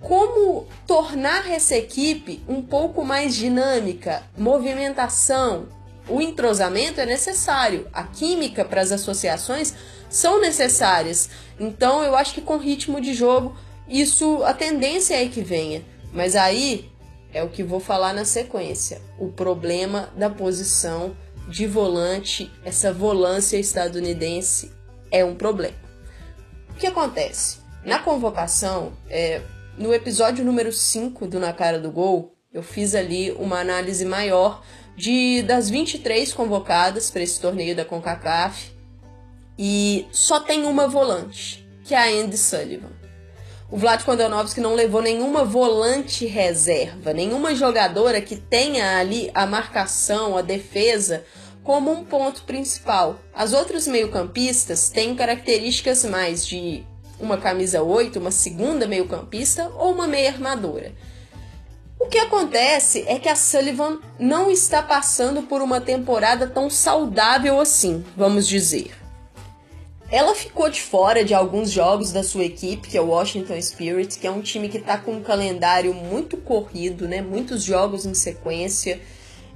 como 0.00 0.66
tornar 0.86 1.48
essa 1.50 1.76
equipe 1.76 2.42
um 2.48 2.62
pouco 2.62 3.04
mais 3.04 3.36
dinâmica, 3.36 4.22
movimentação. 4.36 5.68
O 6.08 6.20
entrosamento 6.20 7.00
é 7.00 7.06
necessário, 7.06 7.88
a 7.92 8.02
química 8.02 8.64
para 8.64 8.80
as 8.80 8.90
associações 8.90 9.74
são 10.10 10.40
necessárias. 10.40 11.30
Então 11.58 12.02
eu 12.02 12.16
acho 12.16 12.34
que 12.34 12.40
com 12.40 12.56
ritmo 12.56 13.00
de 13.00 13.14
jogo 13.14 13.56
isso 13.88 14.42
a 14.44 14.52
tendência 14.52 15.14
é 15.14 15.28
que 15.28 15.42
venha. 15.42 15.82
Mas 16.12 16.36
aí 16.36 16.90
é 17.32 17.42
o 17.42 17.48
que 17.48 17.62
vou 17.62 17.80
falar 17.80 18.12
na 18.12 18.24
sequência. 18.24 19.00
O 19.18 19.28
problema 19.28 20.10
da 20.16 20.28
posição 20.28 21.16
de 21.48 21.66
volante, 21.66 22.50
essa 22.64 22.92
volância 22.92 23.56
estadunidense 23.56 24.70
é 25.10 25.24
um 25.24 25.34
problema. 25.34 25.76
O 26.70 26.74
que 26.74 26.86
acontece? 26.86 27.58
Na 27.84 27.98
convocação, 27.98 28.92
é, 29.08 29.42
no 29.76 29.92
episódio 29.92 30.44
número 30.44 30.72
5 30.72 31.26
do 31.26 31.40
Na 31.40 31.52
Cara 31.52 31.78
do 31.78 31.90
Gol, 31.90 32.34
eu 32.52 32.62
fiz 32.62 32.94
ali 32.94 33.32
uma 33.32 33.60
análise 33.60 34.04
maior 34.04 34.62
de 34.96 35.42
das 35.42 35.70
23 35.70 36.32
convocadas 36.32 37.10
para 37.10 37.22
esse 37.22 37.40
torneio 37.40 37.74
da 37.74 37.84
CONCACAF 37.84 38.72
e 39.58 40.06
só 40.12 40.40
tem 40.40 40.64
uma 40.64 40.88
volante, 40.88 41.66
que 41.84 41.94
é 41.94 41.98
a 41.98 42.22
Andy 42.22 42.36
Sullivan. 42.36 42.90
O 43.70 43.78
Vlad 43.78 44.04
Kondonovski 44.04 44.60
não 44.60 44.74
levou 44.74 45.00
nenhuma 45.00 45.44
volante 45.44 46.26
reserva, 46.26 47.14
nenhuma 47.14 47.54
jogadora 47.54 48.20
que 48.20 48.36
tenha 48.36 48.98
ali 48.98 49.30
a 49.32 49.46
marcação, 49.46 50.36
a 50.36 50.42
defesa 50.42 51.24
como 51.64 51.90
um 51.90 52.04
ponto 52.04 52.42
principal. 52.42 53.18
As 53.32 53.54
outras 53.54 53.86
meio-campistas 53.86 54.90
têm 54.90 55.14
características 55.14 56.04
mais 56.04 56.46
de 56.46 56.84
uma 57.18 57.38
camisa 57.38 57.82
8, 57.82 58.18
uma 58.18 58.30
segunda 58.30 58.86
meio-campista 58.86 59.70
ou 59.78 59.92
uma 59.92 60.06
meia 60.06 60.30
armadora. 60.30 60.92
O 62.02 62.08
que 62.08 62.18
acontece 62.18 63.04
é 63.06 63.16
que 63.16 63.28
a 63.28 63.36
Sullivan 63.36 64.00
não 64.18 64.50
está 64.50 64.82
passando 64.82 65.42
por 65.42 65.62
uma 65.62 65.80
temporada 65.80 66.48
tão 66.48 66.68
saudável 66.68 67.60
assim, 67.60 68.04
vamos 68.16 68.48
dizer. 68.48 68.90
Ela 70.10 70.34
ficou 70.34 70.68
de 70.68 70.82
fora 70.82 71.24
de 71.24 71.32
alguns 71.32 71.70
jogos 71.70 72.10
da 72.10 72.24
sua 72.24 72.44
equipe, 72.44 72.88
que 72.88 72.98
é 72.98 73.00
o 73.00 73.06
Washington 73.06 73.62
Spirit, 73.62 74.18
que 74.18 74.26
é 74.26 74.30
um 74.32 74.42
time 74.42 74.68
que 74.68 74.78
está 74.78 74.98
com 74.98 75.12
um 75.12 75.22
calendário 75.22 75.94
muito 75.94 76.36
corrido, 76.36 77.06
né? 77.06 77.22
Muitos 77.22 77.62
jogos 77.62 78.04
em 78.04 78.14
sequência. 78.14 79.00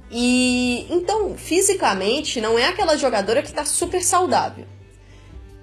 E 0.09 0.87
então, 0.89 1.35
fisicamente, 1.37 2.39
não 2.39 2.57
é 2.57 2.65
aquela 2.65 2.95
jogadora 2.95 3.41
que 3.41 3.49
está 3.49 3.65
super 3.65 4.01
saudável. 4.01 4.65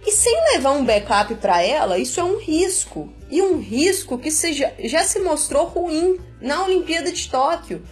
E 0.06 0.12
sem 0.12 0.34
levar 0.52 0.73
um 0.73 0.84
backup 0.84 1.34
para 1.37 1.62
ela, 1.62 1.99
isso 1.99 2.20
é 2.20 2.25
um 2.25 2.38
risco. 2.38 3.12
E 3.30 3.40
um 3.40 3.58
risco 3.58 4.18
que 4.18 4.30
seja, 4.30 4.73
já 4.80 5.02
se 5.02 5.18
mostrou 5.20 5.66
ruim 5.66 6.18
na 6.40 6.62
Olimpíada 6.64 7.11
de 7.11 7.28
Tóquio, 7.28 7.82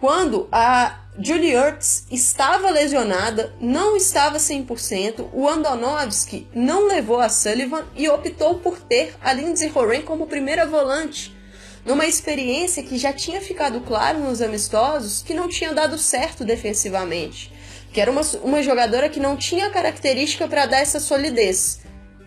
quando 0.00 0.48
a 0.50 1.00
Julie 1.18 1.54
Ertz 1.54 2.06
estava 2.10 2.70
lesionada, 2.70 3.54
não 3.60 3.96
estava 3.96 4.38
100%, 4.38 5.28
o 5.32 5.48
Andonovski 5.48 6.48
não 6.54 6.88
levou 6.88 7.20
a 7.20 7.28
Sullivan 7.28 7.84
e 7.94 8.08
optou 8.08 8.58
por 8.58 8.78
ter 8.80 9.14
a 9.20 9.32
Lindsay 9.32 9.70
Horan 9.72 10.02
como 10.02 10.26
primeira 10.26 10.66
volante 10.66 11.38
numa 11.84 12.06
experiência 12.06 12.82
que 12.82 12.98
já 12.98 13.12
tinha 13.12 13.40
ficado 13.40 13.80
claro 13.80 14.18
nos 14.18 14.42
amistosos 14.42 15.22
que 15.22 15.34
não 15.34 15.48
tinha 15.48 15.72
dado 15.72 15.96
certo 15.98 16.44
defensivamente, 16.44 17.52
que 17.92 18.00
era 18.00 18.10
uma, 18.10 18.22
uma 18.42 18.62
jogadora 18.62 19.08
que 19.08 19.20
não 19.20 19.36
tinha 19.36 19.70
característica 19.70 20.46
para 20.46 20.66
dar 20.66 20.78
essa 20.78 21.00
solidez. 21.00 21.80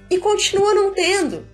E 0.10 0.17
continua 0.17 0.74
não 0.74 0.93
tendo. 0.93 1.48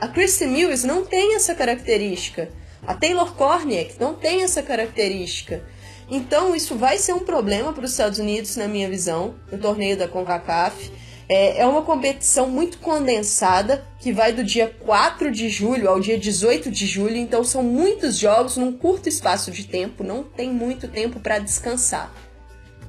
A 0.00 0.08
Christy 0.08 0.46
Mills 0.46 0.86
não 0.86 1.04
tem 1.04 1.36
essa 1.36 1.54
característica. 1.54 2.50
A 2.86 2.94
Taylor 2.94 3.34
Korniak 3.34 3.94
não 3.98 4.14
tem 4.14 4.42
essa 4.42 4.62
característica. 4.62 5.62
Então 6.10 6.54
isso 6.54 6.76
vai 6.76 6.98
ser 6.98 7.14
um 7.14 7.20
problema 7.20 7.72
para 7.72 7.84
os 7.84 7.92
Estados 7.92 8.18
Unidos, 8.18 8.56
na 8.56 8.68
minha 8.68 8.88
visão, 8.88 9.36
no 9.50 9.56
torneio 9.56 9.96
da 9.96 10.08
CONCACAF. 10.08 10.92
É, 11.26 11.60
é 11.60 11.66
uma 11.66 11.80
competição 11.80 12.50
muito 12.50 12.78
condensada, 12.78 13.82
que 13.98 14.12
vai 14.12 14.32
do 14.32 14.44
dia 14.44 14.74
4 14.80 15.30
de 15.30 15.48
julho 15.48 15.88
ao 15.88 15.98
dia 15.98 16.18
18 16.18 16.70
de 16.70 16.86
julho, 16.86 17.16
então 17.16 17.42
são 17.42 17.62
muitos 17.62 18.18
jogos 18.18 18.58
num 18.58 18.72
curto 18.72 19.08
espaço 19.08 19.50
de 19.50 19.64
tempo, 19.64 20.04
não 20.04 20.22
tem 20.22 20.50
muito 20.50 20.86
tempo 20.86 21.18
para 21.20 21.38
descansar. 21.38 22.12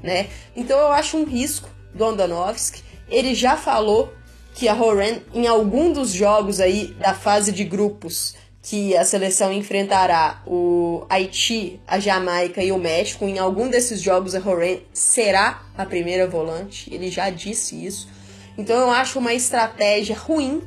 Né? 0.05 0.27
Então 0.55 0.77
eu 0.77 0.91
acho 0.91 1.17
um 1.17 1.25
risco 1.25 1.67
do 1.91 2.05
Andonovski. 2.05 2.83
Ele 3.09 3.33
já 3.33 3.57
falou 3.57 4.13
que 4.53 4.67
a 4.67 4.75
Horan, 4.75 5.17
em 5.33 5.47
algum 5.47 5.91
dos 5.91 6.11
jogos 6.11 6.59
aí 6.59 6.93
da 6.99 7.15
fase 7.15 7.51
de 7.51 7.63
grupos, 7.63 8.35
que 8.61 8.95
a 8.95 9.03
seleção 9.03 9.51
enfrentará 9.51 10.43
o 10.45 11.05
Haiti, 11.09 11.79
a 11.87 11.99
Jamaica 11.99 12.63
e 12.63 12.71
o 12.71 12.77
México. 12.77 13.25
Em 13.25 13.39
algum 13.39 13.67
desses 13.67 13.99
jogos, 13.99 14.35
a 14.35 14.39
Horan 14.39 14.77
será 14.93 15.63
a 15.75 15.85
primeira 15.85 16.27
volante. 16.27 16.93
Ele 16.93 17.09
já 17.09 17.31
disse 17.31 17.83
isso. 17.83 18.07
Então 18.55 18.79
eu 18.79 18.91
acho 18.91 19.17
uma 19.17 19.33
estratégia 19.33 20.15
ruim, 20.15 20.61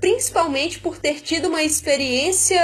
principalmente 0.00 0.78
por 0.80 0.98
ter 0.98 1.22
tido 1.22 1.48
uma 1.48 1.62
experiência 1.62 2.60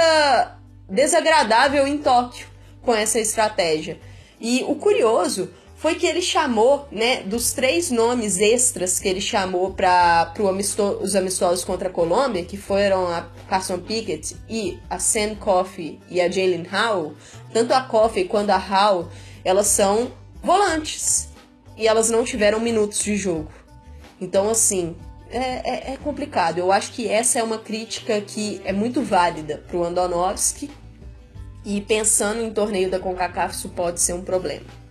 desagradável 0.87 1.87
em 1.87 1.97
Tóquio 1.97 2.47
com 2.83 2.93
essa 2.93 3.19
estratégia. 3.19 3.99
E 4.39 4.63
o 4.67 4.75
curioso 4.75 5.49
foi 5.83 5.95
que 5.95 6.07
ele 6.07 6.21
chamou, 6.21 6.87
né, 6.89 7.23
dos 7.23 7.51
três 7.51 7.91
nomes 7.91 8.39
extras 8.39 8.99
que 8.99 9.07
ele 9.09 9.19
chamou 9.19 9.73
para 9.73 10.33
amisto 10.47 10.81
os 11.01 11.13
amistosos 11.13 11.65
contra 11.65 11.89
a 11.89 11.91
Colômbia, 11.91 12.45
que 12.45 12.55
foram 12.55 13.09
a 13.09 13.23
Carson 13.49 13.79
Pickett 13.79 14.33
e 14.47 14.79
a 14.89 14.97
Sam 14.97 15.35
Coffey 15.35 15.99
e 16.09 16.21
a 16.21 16.31
Jalen 16.31 16.65
Howe, 16.71 17.11
tanto 17.51 17.73
a 17.73 17.81
Coffey 17.81 18.23
quanto 18.23 18.51
a 18.51 18.57
Howe, 18.57 19.07
elas 19.43 19.67
são 19.67 20.13
volantes 20.41 21.27
e 21.75 21.85
elas 21.85 22.09
não 22.09 22.23
tiveram 22.23 22.61
minutos 22.61 22.99
de 22.99 23.17
jogo. 23.17 23.51
Então, 24.21 24.49
assim, 24.49 24.95
é, 25.29 25.89
é, 25.89 25.93
é 25.95 25.97
complicado. 26.01 26.59
Eu 26.59 26.71
acho 26.71 26.93
que 26.93 27.09
essa 27.09 27.39
é 27.39 27.43
uma 27.43 27.57
crítica 27.57 28.21
que 28.21 28.61
é 28.63 28.71
muito 28.71 29.01
válida 29.01 29.61
para 29.67 29.75
o 29.75 29.83
Andonovski 29.83 30.71
e 31.65 31.81
pensando 31.81 32.41
em 32.41 32.53
torneio 32.53 32.89
da 32.89 32.99
CONCACAF, 32.99 33.53
isso 33.53 33.67
pode 33.67 33.99
ser 33.99 34.13
um 34.13 34.21
problema. 34.21 34.82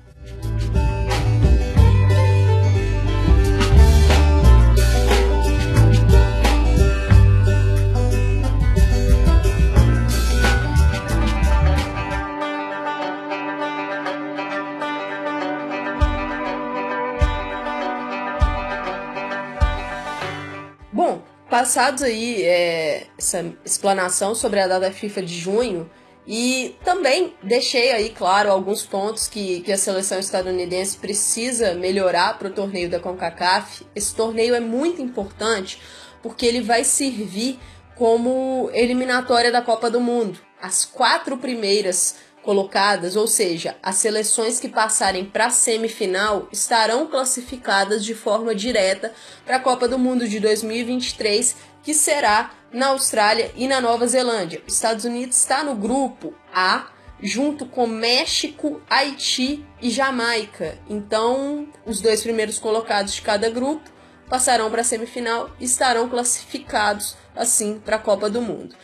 Passados 21.53 22.03
aí 22.03 22.43
é, 22.45 23.09
essa 23.19 23.45
explanação 23.63 24.35
sobre 24.35 24.59
a 24.59 24.67
data 24.67 24.91
FIFA 24.91 25.21
de 25.21 25.39
junho, 25.39 25.91
e 26.27 26.75
também 26.83 27.35
deixei 27.43 27.93
aí, 27.93 28.09
claro, 28.09 28.51
alguns 28.51 28.87
pontos 28.87 29.29
que, 29.29 29.61
que 29.61 29.71
a 29.71 29.77
seleção 29.77 30.19
estadunidense 30.19 30.97
precisa 30.97 31.75
melhorar 31.75 32.39
para 32.39 32.49
o 32.49 32.53
torneio 32.53 32.89
da 32.89 32.99
CONCACAF. 32.99 33.85
Esse 33.95 34.15
torneio 34.15 34.55
é 34.55 34.61
muito 34.61 35.03
importante 35.03 35.79
porque 36.23 36.47
ele 36.47 36.63
vai 36.63 36.85
servir 36.85 37.61
como 37.97 38.71
eliminatória 38.73 39.53
da 39.53 39.61
Copa 39.61 39.91
do 39.91 40.01
Mundo. 40.01 40.39
As 40.59 40.87
quatro 40.87 41.37
primeiras 41.37 42.17
colocadas, 42.43 43.17
ou 43.17 43.27
seja, 43.27 43.77
as 43.83 43.97
seleções 43.97 44.59
que 44.59 44.69
passarem 44.69 45.25
para 45.25 45.47
a 45.47 45.51
semifinal 45.51 46.49
estarão 46.53 47.07
classificadas 47.07 48.05
de 48.05 48.15
forma 48.15 48.55
direta 48.55 49.13
para 49.45 49.57
a 49.57 49.61
Copa 49.61 49.87
do 49.87 49.99
Mundo 49.99 50.29
de 50.29 50.41
2023, 50.41 51.57
que 51.83 51.95
será 51.95 52.51
na 52.73 52.89
Austrália 52.89 53.53
e 53.57 53.69
na 53.69 53.81
Nova 53.81 54.07
Zelândia. 54.07 54.63
Os 54.67 54.75
Estados 54.75 55.05
Unidos 55.05 55.37
está 55.37 55.63
no 55.63 55.75
grupo 55.75 56.35
A, 56.53 56.89
junto 57.23 57.67
com 57.67 57.87
México, 57.87 58.83
Haiti 58.91 59.65
e 59.81 59.91
Jamaica. 59.91 60.79
Então, 60.89 61.69
os 61.87 62.01
dois 62.01 62.23
primeiros 62.23 62.59
colocados 62.59 63.15
de 63.15 63.23
cada 63.23 63.49
grupo 63.49 63.91
passarão 64.29 64.71
para 64.71 64.81
a 64.81 64.85
semifinal 64.85 65.51
e 65.61 65.65
estarão 65.65 66.09
classificados 66.09 67.17
assim 67.37 67.79
para 67.79 67.97
a 67.97 68.01
Copa 68.01 68.29
do 68.29 68.41
Mundo. 68.43 68.75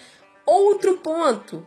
Outro 0.47 0.99
ponto 0.99 1.67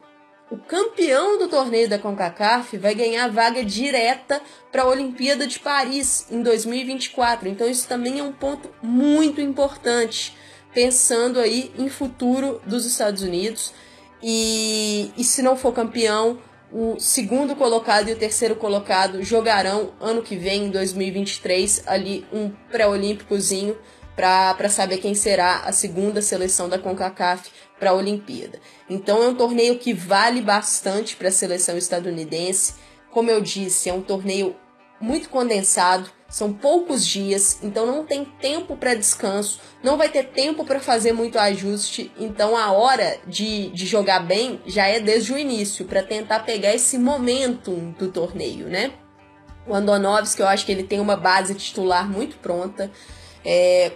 o 0.51 0.57
campeão 0.57 1.39
do 1.39 1.47
torneio 1.47 1.87
da 1.87 1.97
CONCACAF 1.97 2.77
vai 2.77 2.93
ganhar 2.93 3.29
vaga 3.29 3.63
direta 3.63 4.41
para 4.69 4.81
a 4.81 4.87
Olimpíada 4.87 5.47
de 5.47 5.57
Paris 5.57 6.27
em 6.29 6.43
2024. 6.43 7.47
Então 7.47 7.69
isso 7.69 7.87
também 7.87 8.19
é 8.19 8.23
um 8.23 8.33
ponto 8.33 8.69
muito 8.83 9.39
importante, 9.39 10.35
pensando 10.73 11.39
aí 11.39 11.71
em 11.79 11.87
futuro 11.87 12.61
dos 12.65 12.85
Estados 12.85 13.23
Unidos. 13.23 13.73
E, 14.21 15.13
e 15.17 15.23
se 15.23 15.41
não 15.41 15.55
for 15.55 15.71
campeão, 15.71 16.37
o 16.69 16.99
segundo 16.99 17.55
colocado 17.55 18.09
e 18.09 18.13
o 18.13 18.17
terceiro 18.17 18.57
colocado 18.57 19.23
jogarão 19.23 19.93
ano 20.01 20.21
que 20.21 20.35
vem, 20.35 20.65
em 20.65 20.69
2023, 20.69 21.83
ali 21.87 22.25
um 22.31 22.49
pré-olímpicozinho 22.69 23.77
para 24.15 24.69
saber 24.69 24.97
quem 24.97 25.15
será 25.15 25.61
a 25.61 25.71
segunda 25.71 26.21
seleção 26.21 26.67
da 26.67 26.77
CONCACAF 26.77 27.49
para 27.81 27.89
a 27.89 27.95
Olimpíada. 27.95 28.59
Então 28.87 29.23
é 29.23 29.27
um 29.29 29.33
torneio 29.33 29.79
que 29.79 29.91
vale 29.91 30.39
bastante 30.39 31.15
para 31.15 31.29
a 31.29 31.31
seleção 31.31 31.75
estadunidense. 31.75 32.75
Como 33.09 33.31
eu 33.31 33.41
disse, 33.41 33.89
é 33.89 33.93
um 33.93 34.03
torneio 34.03 34.55
muito 34.99 35.29
condensado, 35.29 36.07
são 36.29 36.53
poucos 36.53 37.03
dias, 37.03 37.57
então 37.63 37.87
não 37.87 38.05
tem 38.05 38.23
tempo 38.23 38.77
para 38.77 38.93
descanso, 38.93 39.59
não 39.81 39.97
vai 39.97 40.09
ter 40.09 40.25
tempo 40.27 40.63
para 40.63 40.79
fazer 40.79 41.11
muito 41.11 41.39
ajuste. 41.39 42.11
Então 42.19 42.55
a 42.55 42.71
hora 42.71 43.17
de, 43.25 43.69
de 43.69 43.87
jogar 43.87 44.19
bem 44.19 44.61
já 44.67 44.85
é 44.85 44.99
desde 44.99 45.33
o 45.33 45.37
início, 45.37 45.85
para 45.85 46.03
tentar 46.03 46.41
pegar 46.41 46.75
esse 46.75 46.99
momentum 46.99 47.95
do 47.97 48.09
torneio, 48.09 48.67
né? 48.67 48.91
O 49.65 49.73
Andonovski, 49.73 50.43
eu 50.43 50.47
acho 50.47 50.67
que 50.67 50.71
ele 50.71 50.83
tem 50.83 50.99
uma 50.99 51.17
base 51.17 51.55
titular 51.55 52.07
muito 52.07 52.37
pronta. 52.37 52.91
É, 53.43 53.93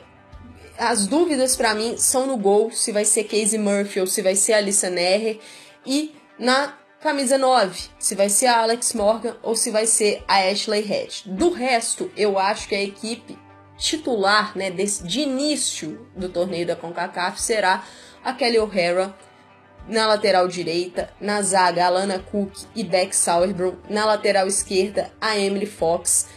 as 0.77 1.07
dúvidas 1.07 1.55
para 1.55 1.73
mim 1.73 1.97
são 1.97 2.27
no 2.27 2.37
gol, 2.37 2.71
se 2.71 2.91
vai 2.91 3.05
ser 3.05 3.23
Casey 3.25 3.57
Murphy 3.57 3.99
ou 3.99 4.07
se 4.07 4.21
vai 4.21 4.35
ser 4.35 4.53
Alissa 4.53 4.89
Neher. 4.89 5.39
E 5.85 6.15
na 6.37 6.73
camisa 6.99 7.37
9, 7.37 7.89
se 7.99 8.15
vai 8.15 8.29
ser 8.29 8.47
a 8.47 8.61
Alex 8.61 8.93
Morgan 8.93 9.37
ou 9.43 9.55
se 9.55 9.71
vai 9.71 9.85
ser 9.85 10.23
a 10.27 10.39
Ashley 10.39 10.81
Hatch. 10.81 11.25
Do 11.25 11.51
resto, 11.51 12.11
eu 12.17 12.37
acho 12.39 12.67
que 12.67 12.75
a 12.75 12.81
equipe 12.81 13.37
titular 13.77 14.57
né, 14.57 14.71
desse, 14.71 15.03
de 15.03 15.21
início 15.21 16.07
do 16.15 16.29
torneio 16.29 16.65
da 16.65 16.75
CONCACAF 16.75 17.39
será 17.39 17.83
a 18.23 18.33
Kelly 18.33 18.57
O'Hara 18.57 19.15
na 19.87 20.07
lateral 20.07 20.47
direita, 20.47 21.11
na 21.21 21.41
zaga 21.41 21.85
Alana 21.85 22.17
Cook 22.17 22.51
e 22.75 22.83
Beck 22.83 23.15
Sauerbrunn, 23.15 23.75
na 23.87 24.05
lateral 24.05 24.47
esquerda 24.47 25.11
a 25.21 25.37
Emily 25.37 25.67
Fox, 25.67 26.27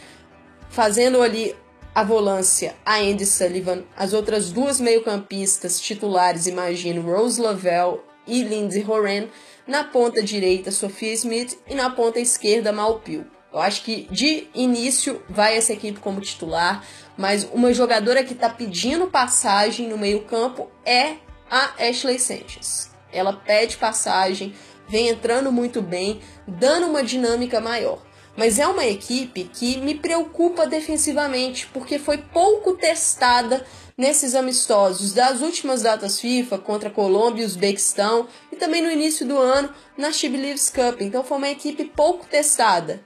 fazendo 0.69 1.23
ali 1.23 1.57
a 1.99 2.05
volância, 2.05 2.77
a 2.87 2.99
Andy 2.99 3.27
Sullivan, 3.27 3.83
as 3.97 4.13
outras 4.13 4.53
duas 4.53 4.81
meio-campistas 4.81 5.81
titulares, 5.81 6.47
imagino, 6.47 7.03
Rose 7.03 7.41
Lavelle 7.41 7.99
e 8.25 8.45
Lindsay 8.45 8.89
Horan, 8.89 9.27
na 9.67 9.83
ponta 9.83 10.23
direita, 10.23 10.71
Sophia 10.71 11.13
Smith 11.15 11.59
e 11.67 11.75
na 11.75 11.91
ponta 11.91 12.21
esquerda, 12.21 12.71
Malpil. 12.73 13.25
Eu 13.53 13.59
acho 13.59 13.83
que 13.83 14.07
de 14.13 14.47
início 14.55 15.21
vai 15.29 15.57
essa 15.57 15.73
equipe 15.73 15.99
como 15.99 16.21
titular, 16.21 16.85
mas 17.17 17.43
uma 17.53 17.75
jogadora 17.75 18.23
que 18.23 18.33
está 18.33 18.49
pedindo 18.49 19.09
passagem 19.09 19.89
no 19.89 19.99
meio-campo 19.99 20.71
é 20.87 21.17
a 21.51 21.73
Ashley 21.81 22.21
Sanchez. 22.21 22.93
Ela 23.13 23.33
pede 23.33 23.77
passagem, 23.77 24.55
vem 24.89 25.09
entrando 25.09 25.51
muito 25.51 25.83
bem, 25.83 26.21
dando 26.47 26.87
uma 26.87 27.03
dinâmica 27.03 27.61
maior. 27.61 28.07
Mas 28.39 28.61
é 28.61 28.69
uma 28.69 28.87
equipe 28.87 29.51
que 29.53 29.79
me 29.79 29.97
preocupa 29.97 30.65
defensivamente, 30.65 31.67
porque 31.73 31.99
foi 31.99 32.19
pouco 32.19 32.75
testada 32.75 33.67
nesses 33.97 34.37
amistosos 34.37 35.13
das 35.13 35.41
últimas 35.41 35.83
datas 35.83 36.21
FIFA 36.21 36.57
contra 36.59 36.89
Colômbia 36.89 37.43
e 37.43 37.45
Uzbequistão 37.45 38.29
e 38.53 38.55
também 38.55 38.81
no 38.81 38.93
início 38.93 39.27
do 39.27 39.37
ano 39.37 39.75
na 39.97 40.13
She 40.13 40.29
Believes 40.29 40.71
Cup. 40.71 41.01
Então 41.01 41.25
foi 41.25 41.37
uma 41.37 41.49
equipe 41.49 41.85
pouco 41.87 42.27
testada. 42.27 43.05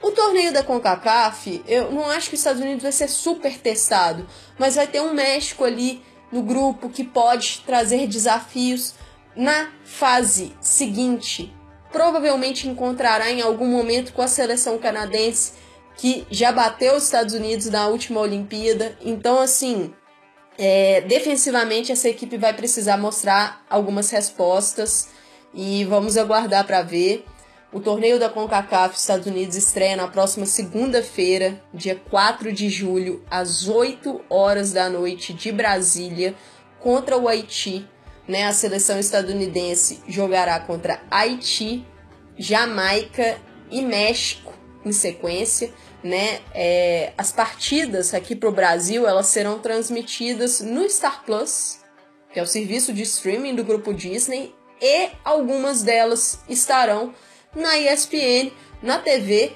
O 0.00 0.10
torneio 0.12 0.50
da 0.50 0.62
CONCACAF, 0.62 1.62
eu 1.68 1.92
não 1.92 2.06
acho 2.06 2.30
que 2.30 2.34
os 2.34 2.40
Estados 2.40 2.62
Unidos 2.62 2.84
vai 2.84 2.92
ser 2.92 3.08
super 3.08 3.58
testado, 3.58 4.26
mas 4.58 4.76
vai 4.76 4.86
ter 4.86 5.02
um 5.02 5.12
México 5.12 5.62
ali 5.62 6.02
no 6.32 6.42
grupo 6.42 6.88
que 6.88 7.04
pode 7.04 7.62
trazer 7.66 8.06
desafios 8.06 8.94
na 9.36 9.70
fase 9.84 10.54
seguinte 10.58 11.52
provavelmente 11.94 12.68
encontrará 12.68 13.30
em 13.30 13.40
algum 13.40 13.68
momento 13.68 14.12
com 14.12 14.20
a 14.20 14.26
seleção 14.26 14.76
canadense, 14.78 15.52
que 15.96 16.26
já 16.28 16.50
bateu 16.50 16.96
os 16.96 17.04
Estados 17.04 17.34
Unidos 17.34 17.70
na 17.70 17.86
última 17.86 18.20
Olimpíada. 18.20 18.98
Então, 19.00 19.40
assim, 19.40 19.94
é, 20.58 21.02
defensivamente 21.02 21.92
essa 21.92 22.08
equipe 22.08 22.36
vai 22.36 22.52
precisar 22.52 22.96
mostrar 22.96 23.64
algumas 23.70 24.10
respostas 24.10 25.10
e 25.54 25.84
vamos 25.84 26.16
aguardar 26.16 26.66
para 26.66 26.82
ver. 26.82 27.24
O 27.72 27.78
torneio 27.78 28.18
da 28.18 28.28
CONCACAF 28.28 28.96
Estados 28.96 29.26
Unidos 29.28 29.54
estreia 29.54 29.96
na 29.96 30.08
próxima 30.08 30.46
segunda-feira, 30.46 31.62
dia 31.72 31.94
4 32.10 32.52
de 32.52 32.68
julho, 32.68 33.24
às 33.30 33.68
8 33.68 34.20
horas 34.28 34.72
da 34.72 34.90
noite 34.90 35.32
de 35.32 35.52
Brasília, 35.52 36.34
contra 36.80 37.16
o 37.16 37.28
Haiti 37.28 37.88
né, 38.26 38.44
a 38.44 38.52
seleção 38.52 38.98
estadunidense 38.98 40.02
jogará 40.08 40.58
contra 40.60 41.00
Haiti, 41.10 41.86
Jamaica 42.36 43.38
e 43.70 43.82
México 43.82 44.52
em 44.84 44.92
sequência. 44.92 45.72
né? 46.02 46.40
É, 46.52 47.12
as 47.16 47.32
partidas 47.32 48.12
aqui 48.12 48.36
para 48.36 48.48
o 48.48 48.52
Brasil 48.52 49.06
elas 49.06 49.26
serão 49.28 49.58
transmitidas 49.58 50.60
no 50.60 50.88
Star 50.88 51.24
Plus, 51.24 51.78
que 52.30 52.38
é 52.38 52.42
o 52.42 52.46
serviço 52.46 52.92
de 52.92 53.02
streaming 53.02 53.54
do 53.54 53.64
grupo 53.64 53.94
Disney, 53.94 54.54
e 54.80 55.08
algumas 55.24 55.82
delas 55.82 56.40
estarão 56.46 57.14
na 57.54 57.78
ESPN, 57.78 58.52
na 58.82 58.98
TV. 58.98 59.52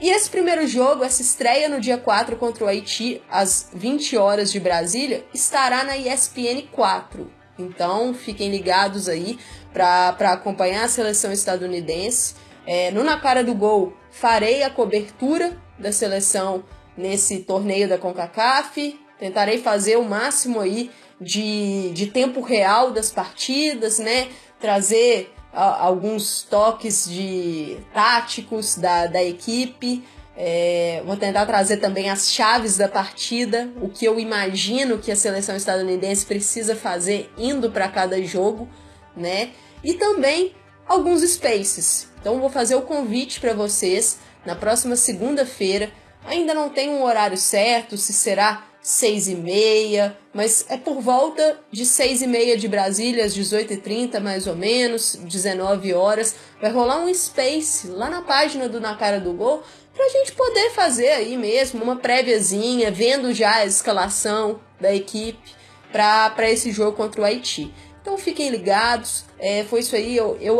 E 0.00 0.10
esse 0.10 0.28
primeiro 0.28 0.66
jogo, 0.66 1.04
essa 1.04 1.22
estreia 1.22 1.68
no 1.68 1.80
dia 1.80 1.98
4 1.98 2.36
contra 2.36 2.64
o 2.64 2.66
Haiti, 2.66 3.22
às 3.30 3.70
20 3.72 4.16
horas 4.16 4.50
de 4.50 4.58
Brasília, 4.58 5.24
estará 5.32 5.84
na 5.84 5.96
ESPN 5.96 6.66
4. 6.72 7.30
Então 7.58 8.14
fiquem 8.14 8.50
ligados 8.50 9.08
aí 9.08 9.38
para 9.72 10.32
acompanhar 10.32 10.84
a 10.84 10.88
seleção 10.88 11.32
estadunidense. 11.32 12.34
É, 12.66 12.90
no 12.90 13.02
Na 13.02 13.18
Cara 13.18 13.42
do 13.42 13.54
Gol, 13.54 13.92
farei 14.10 14.62
a 14.62 14.70
cobertura 14.70 15.56
da 15.78 15.92
seleção 15.92 16.64
nesse 16.96 17.40
torneio 17.40 17.88
da 17.88 17.98
CONCACAF. 17.98 18.98
Tentarei 19.18 19.58
fazer 19.58 19.96
o 19.96 20.04
máximo 20.04 20.60
aí 20.60 20.90
de, 21.20 21.90
de 21.92 22.06
tempo 22.06 22.40
real 22.40 22.90
das 22.90 23.10
partidas, 23.10 23.98
né? 23.98 24.28
Trazer 24.60 25.32
a, 25.52 25.84
alguns 25.84 26.42
toques 26.42 27.08
de 27.08 27.78
táticos 27.92 28.76
da, 28.76 29.06
da 29.06 29.22
equipe. 29.22 30.04
É, 30.36 31.02
vou 31.04 31.16
tentar 31.16 31.44
trazer 31.44 31.76
também 31.76 32.08
as 32.08 32.32
chaves 32.32 32.76
da 32.76 32.88
partida, 32.88 33.68
o 33.80 33.88
que 33.88 34.04
eu 34.04 34.18
imagino 34.18 34.98
que 34.98 35.12
a 35.12 35.16
seleção 35.16 35.54
estadunidense 35.54 36.24
precisa 36.24 36.74
fazer 36.74 37.30
indo 37.36 37.70
para 37.70 37.88
cada 37.88 38.22
jogo, 38.22 38.68
né? 39.14 39.50
E 39.84 39.94
também 39.94 40.54
alguns 40.86 41.22
spaces. 41.22 42.08
Então 42.20 42.40
vou 42.40 42.48
fazer 42.48 42.74
o 42.74 42.82
convite 42.82 43.40
para 43.40 43.52
vocês 43.52 44.18
na 44.46 44.54
próxima 44.54 44.96
segunda-feira. 44.96 45.90
Ainda 46.24 46.54
não 46.54 46.70
tem 46.70 46.88
um 46.88 47.02
horário 47.02 47.36
certo, 47.36 47.96
se 47.96 48.12
será 48.12 48.64
seis 48.82 49.28
e 49.28 49.36
meia, 49.36 50.18
mas 50.34 50.66
é 50.68 50.76
por 50.76 51.00
volta 51.00 51.60
de 51.70 51.86
seis 51.86 52.20
e 52.20 52.26
meia 52.26 52.56
de 52.56 52.66
Brasília, 52.66 53.24
às 53.24 53.32
18h30 53.34 54.18
mais 54.18 54.48
ou 54.48 54.56
menos, 54.56 55.14
19 55.14 55.94
horas. 55.94 56.34
Vai 56.60 56.72
rolar 56.72 56.98
um 56.98 57.14
space 57.14 57.86
lá 57.86 58.10
na 58.10 58.22
página 58.22 58.68
do 58.68 58.80
Na 58.80 58.96
Cara 58.96 59.20
do 59.20 59.32
Gol 59.32 59.62
para 59.94 60.04
a 60.04 60.08
gente 60.08 60.32
poder 60.32 60.70
fazer 60.70 61.10
aí 61.10 61.36
mesmo 61.36 61.82
uma 61.82 61.96
préviazinha, 61.96 62.90
vendo 62.90 63.32
já 63.32 63.56
a 63.56 63.66
escalação 63.66 64.58
da 64.80 64.92
equipe 64.92 65.52
para 65.92 66.50
esse 66.50 66.72
jogo 66.72 66.96
contra 66.96 67.20
o 67.20 67.24
Haiti. 67.24 67.72
Então 68.00 68.18
fiquem 68.18 68.48
ligados, 68.48 69.24
é, 69.38 69.62
foi 69.64 69.80
isso 69.80 69.94
aí, 69.94 70.16
eu, 70.16 70.36
eu 70.40 70.58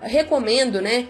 recomendo, 0.00 0.80
né? 0.80 1.06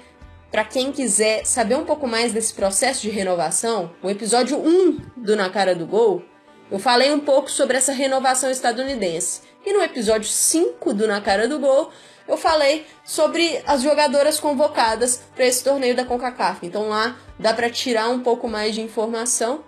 Para 0.51 0.65
quem 0.65 0.93
quiser 0.93 1.47
saber 1.47 1.77
um 1.77 1.85
pouco 1.85 2.07
mais 2.07 2.33
desse 2.33 2.53
processo 2.53 3.01
de 3.03 3.09
renovação, 3.09 3.93
o 4.03 4.11
episódio 4.11 4.59
1 4.59 4.99
do 5.17 5.37
Na 5.37 5.49
Cara 5.49 5.75
do 5.75 5.87
Gol 5.87 6.23
eu 6.71 6.79
falei 6.79 7.13
um 7.13 7.21
pouco 7.21 7.51
sobre 7.51 7.77
essa 7.77 7.93
renovação 7.93 8.51
estadunidense. 8.51 9.43
E 9.65 9.73
no 9.73 9.83
episódio 9.83 10.29
5 10.29 10.95
do 10.95 11.07
Na 11.07 11.21
Cara 11.21 11.49
do 11.49 11.59
Gol, 11.59 11.91
eu 12.29 12.37
falei 12.37 12.87
sobre 13.05 13.61
as 13.67 13.83
jogadoras 13.83 14.39
convocadas 14.39 15.21
para 15.35 15.45
esse 15.45 15.65
torneio 15.65 15.97
da 15.97 16.05
CONCACAF. 16.05 16.65
Então 16.65 16.89
lá 16.89 17.17
dá 17.39 17.53
para 17.53 17.69
tirar 17.69 18.09
um 18.09 18.21
pouco 18.21 18.49
mais 18.49 18.75
de 18.75 18.81
informação 18.81 19.65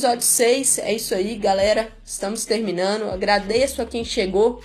episódio 0.00 0.22
6 0.22 0.78
é 0.78 0.94
isso 0.94 1.14
aí, 1.14 1.36
galera. 1.36 1.92
Estamos 2.02 2.46
terminando. 2.46 3.10
Agradeço 3.10 3.82
a 3.82 3.84
quem 3.84 4.02
chegou 4.02 4.62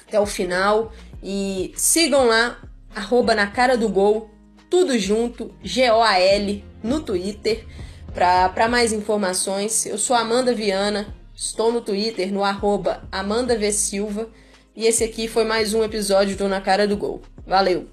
até 0.00 0.18
o 0.18 0.24
final. 0.24 0.90
E 1.22 1.74
sigam 1.76 2.26
lá, 2.26 2.58
arroba 2.96 3.34
na 3.34 3.46
cara 3.46 3.76
do 3.76 3.86
gol, 3.90 4.30
tudo 4.70 4.98
junto, 4.98 5.54
G-O-A-L, 5.62 6.64
no 6.82 7.02
Twitter, 7.02 7.66
para 8.14 8.66
mais 8.66 8.94
informações. 8.94 9.84
Eu 9.84 9.98
sou 9.98 10.16
Amanda 10.16 10.54
Viana, 10.54 11.14
estou 11.34 11.70
no 11.70 11.82
Twitter, 11.82 12.32
no 12.32 12.42
arroba 12.42 13.06
Amanda 13.12 13.58
V. 13.58 13.70
Silva. 13.72 14.30
E 14.74 14.86
esse 14.86 15.04
aqui 15.04 15.28
foi 15.28 15.44
mais 15.44 15.74
um 15.74 15.84
episódio 15.84 16.34
do 16.34 16.48
Na 16.48 16.62
Cara 16.62 16.88
do 16.88 16.96
Gol. 16.96 17.20
Valeu! 17.46 17.91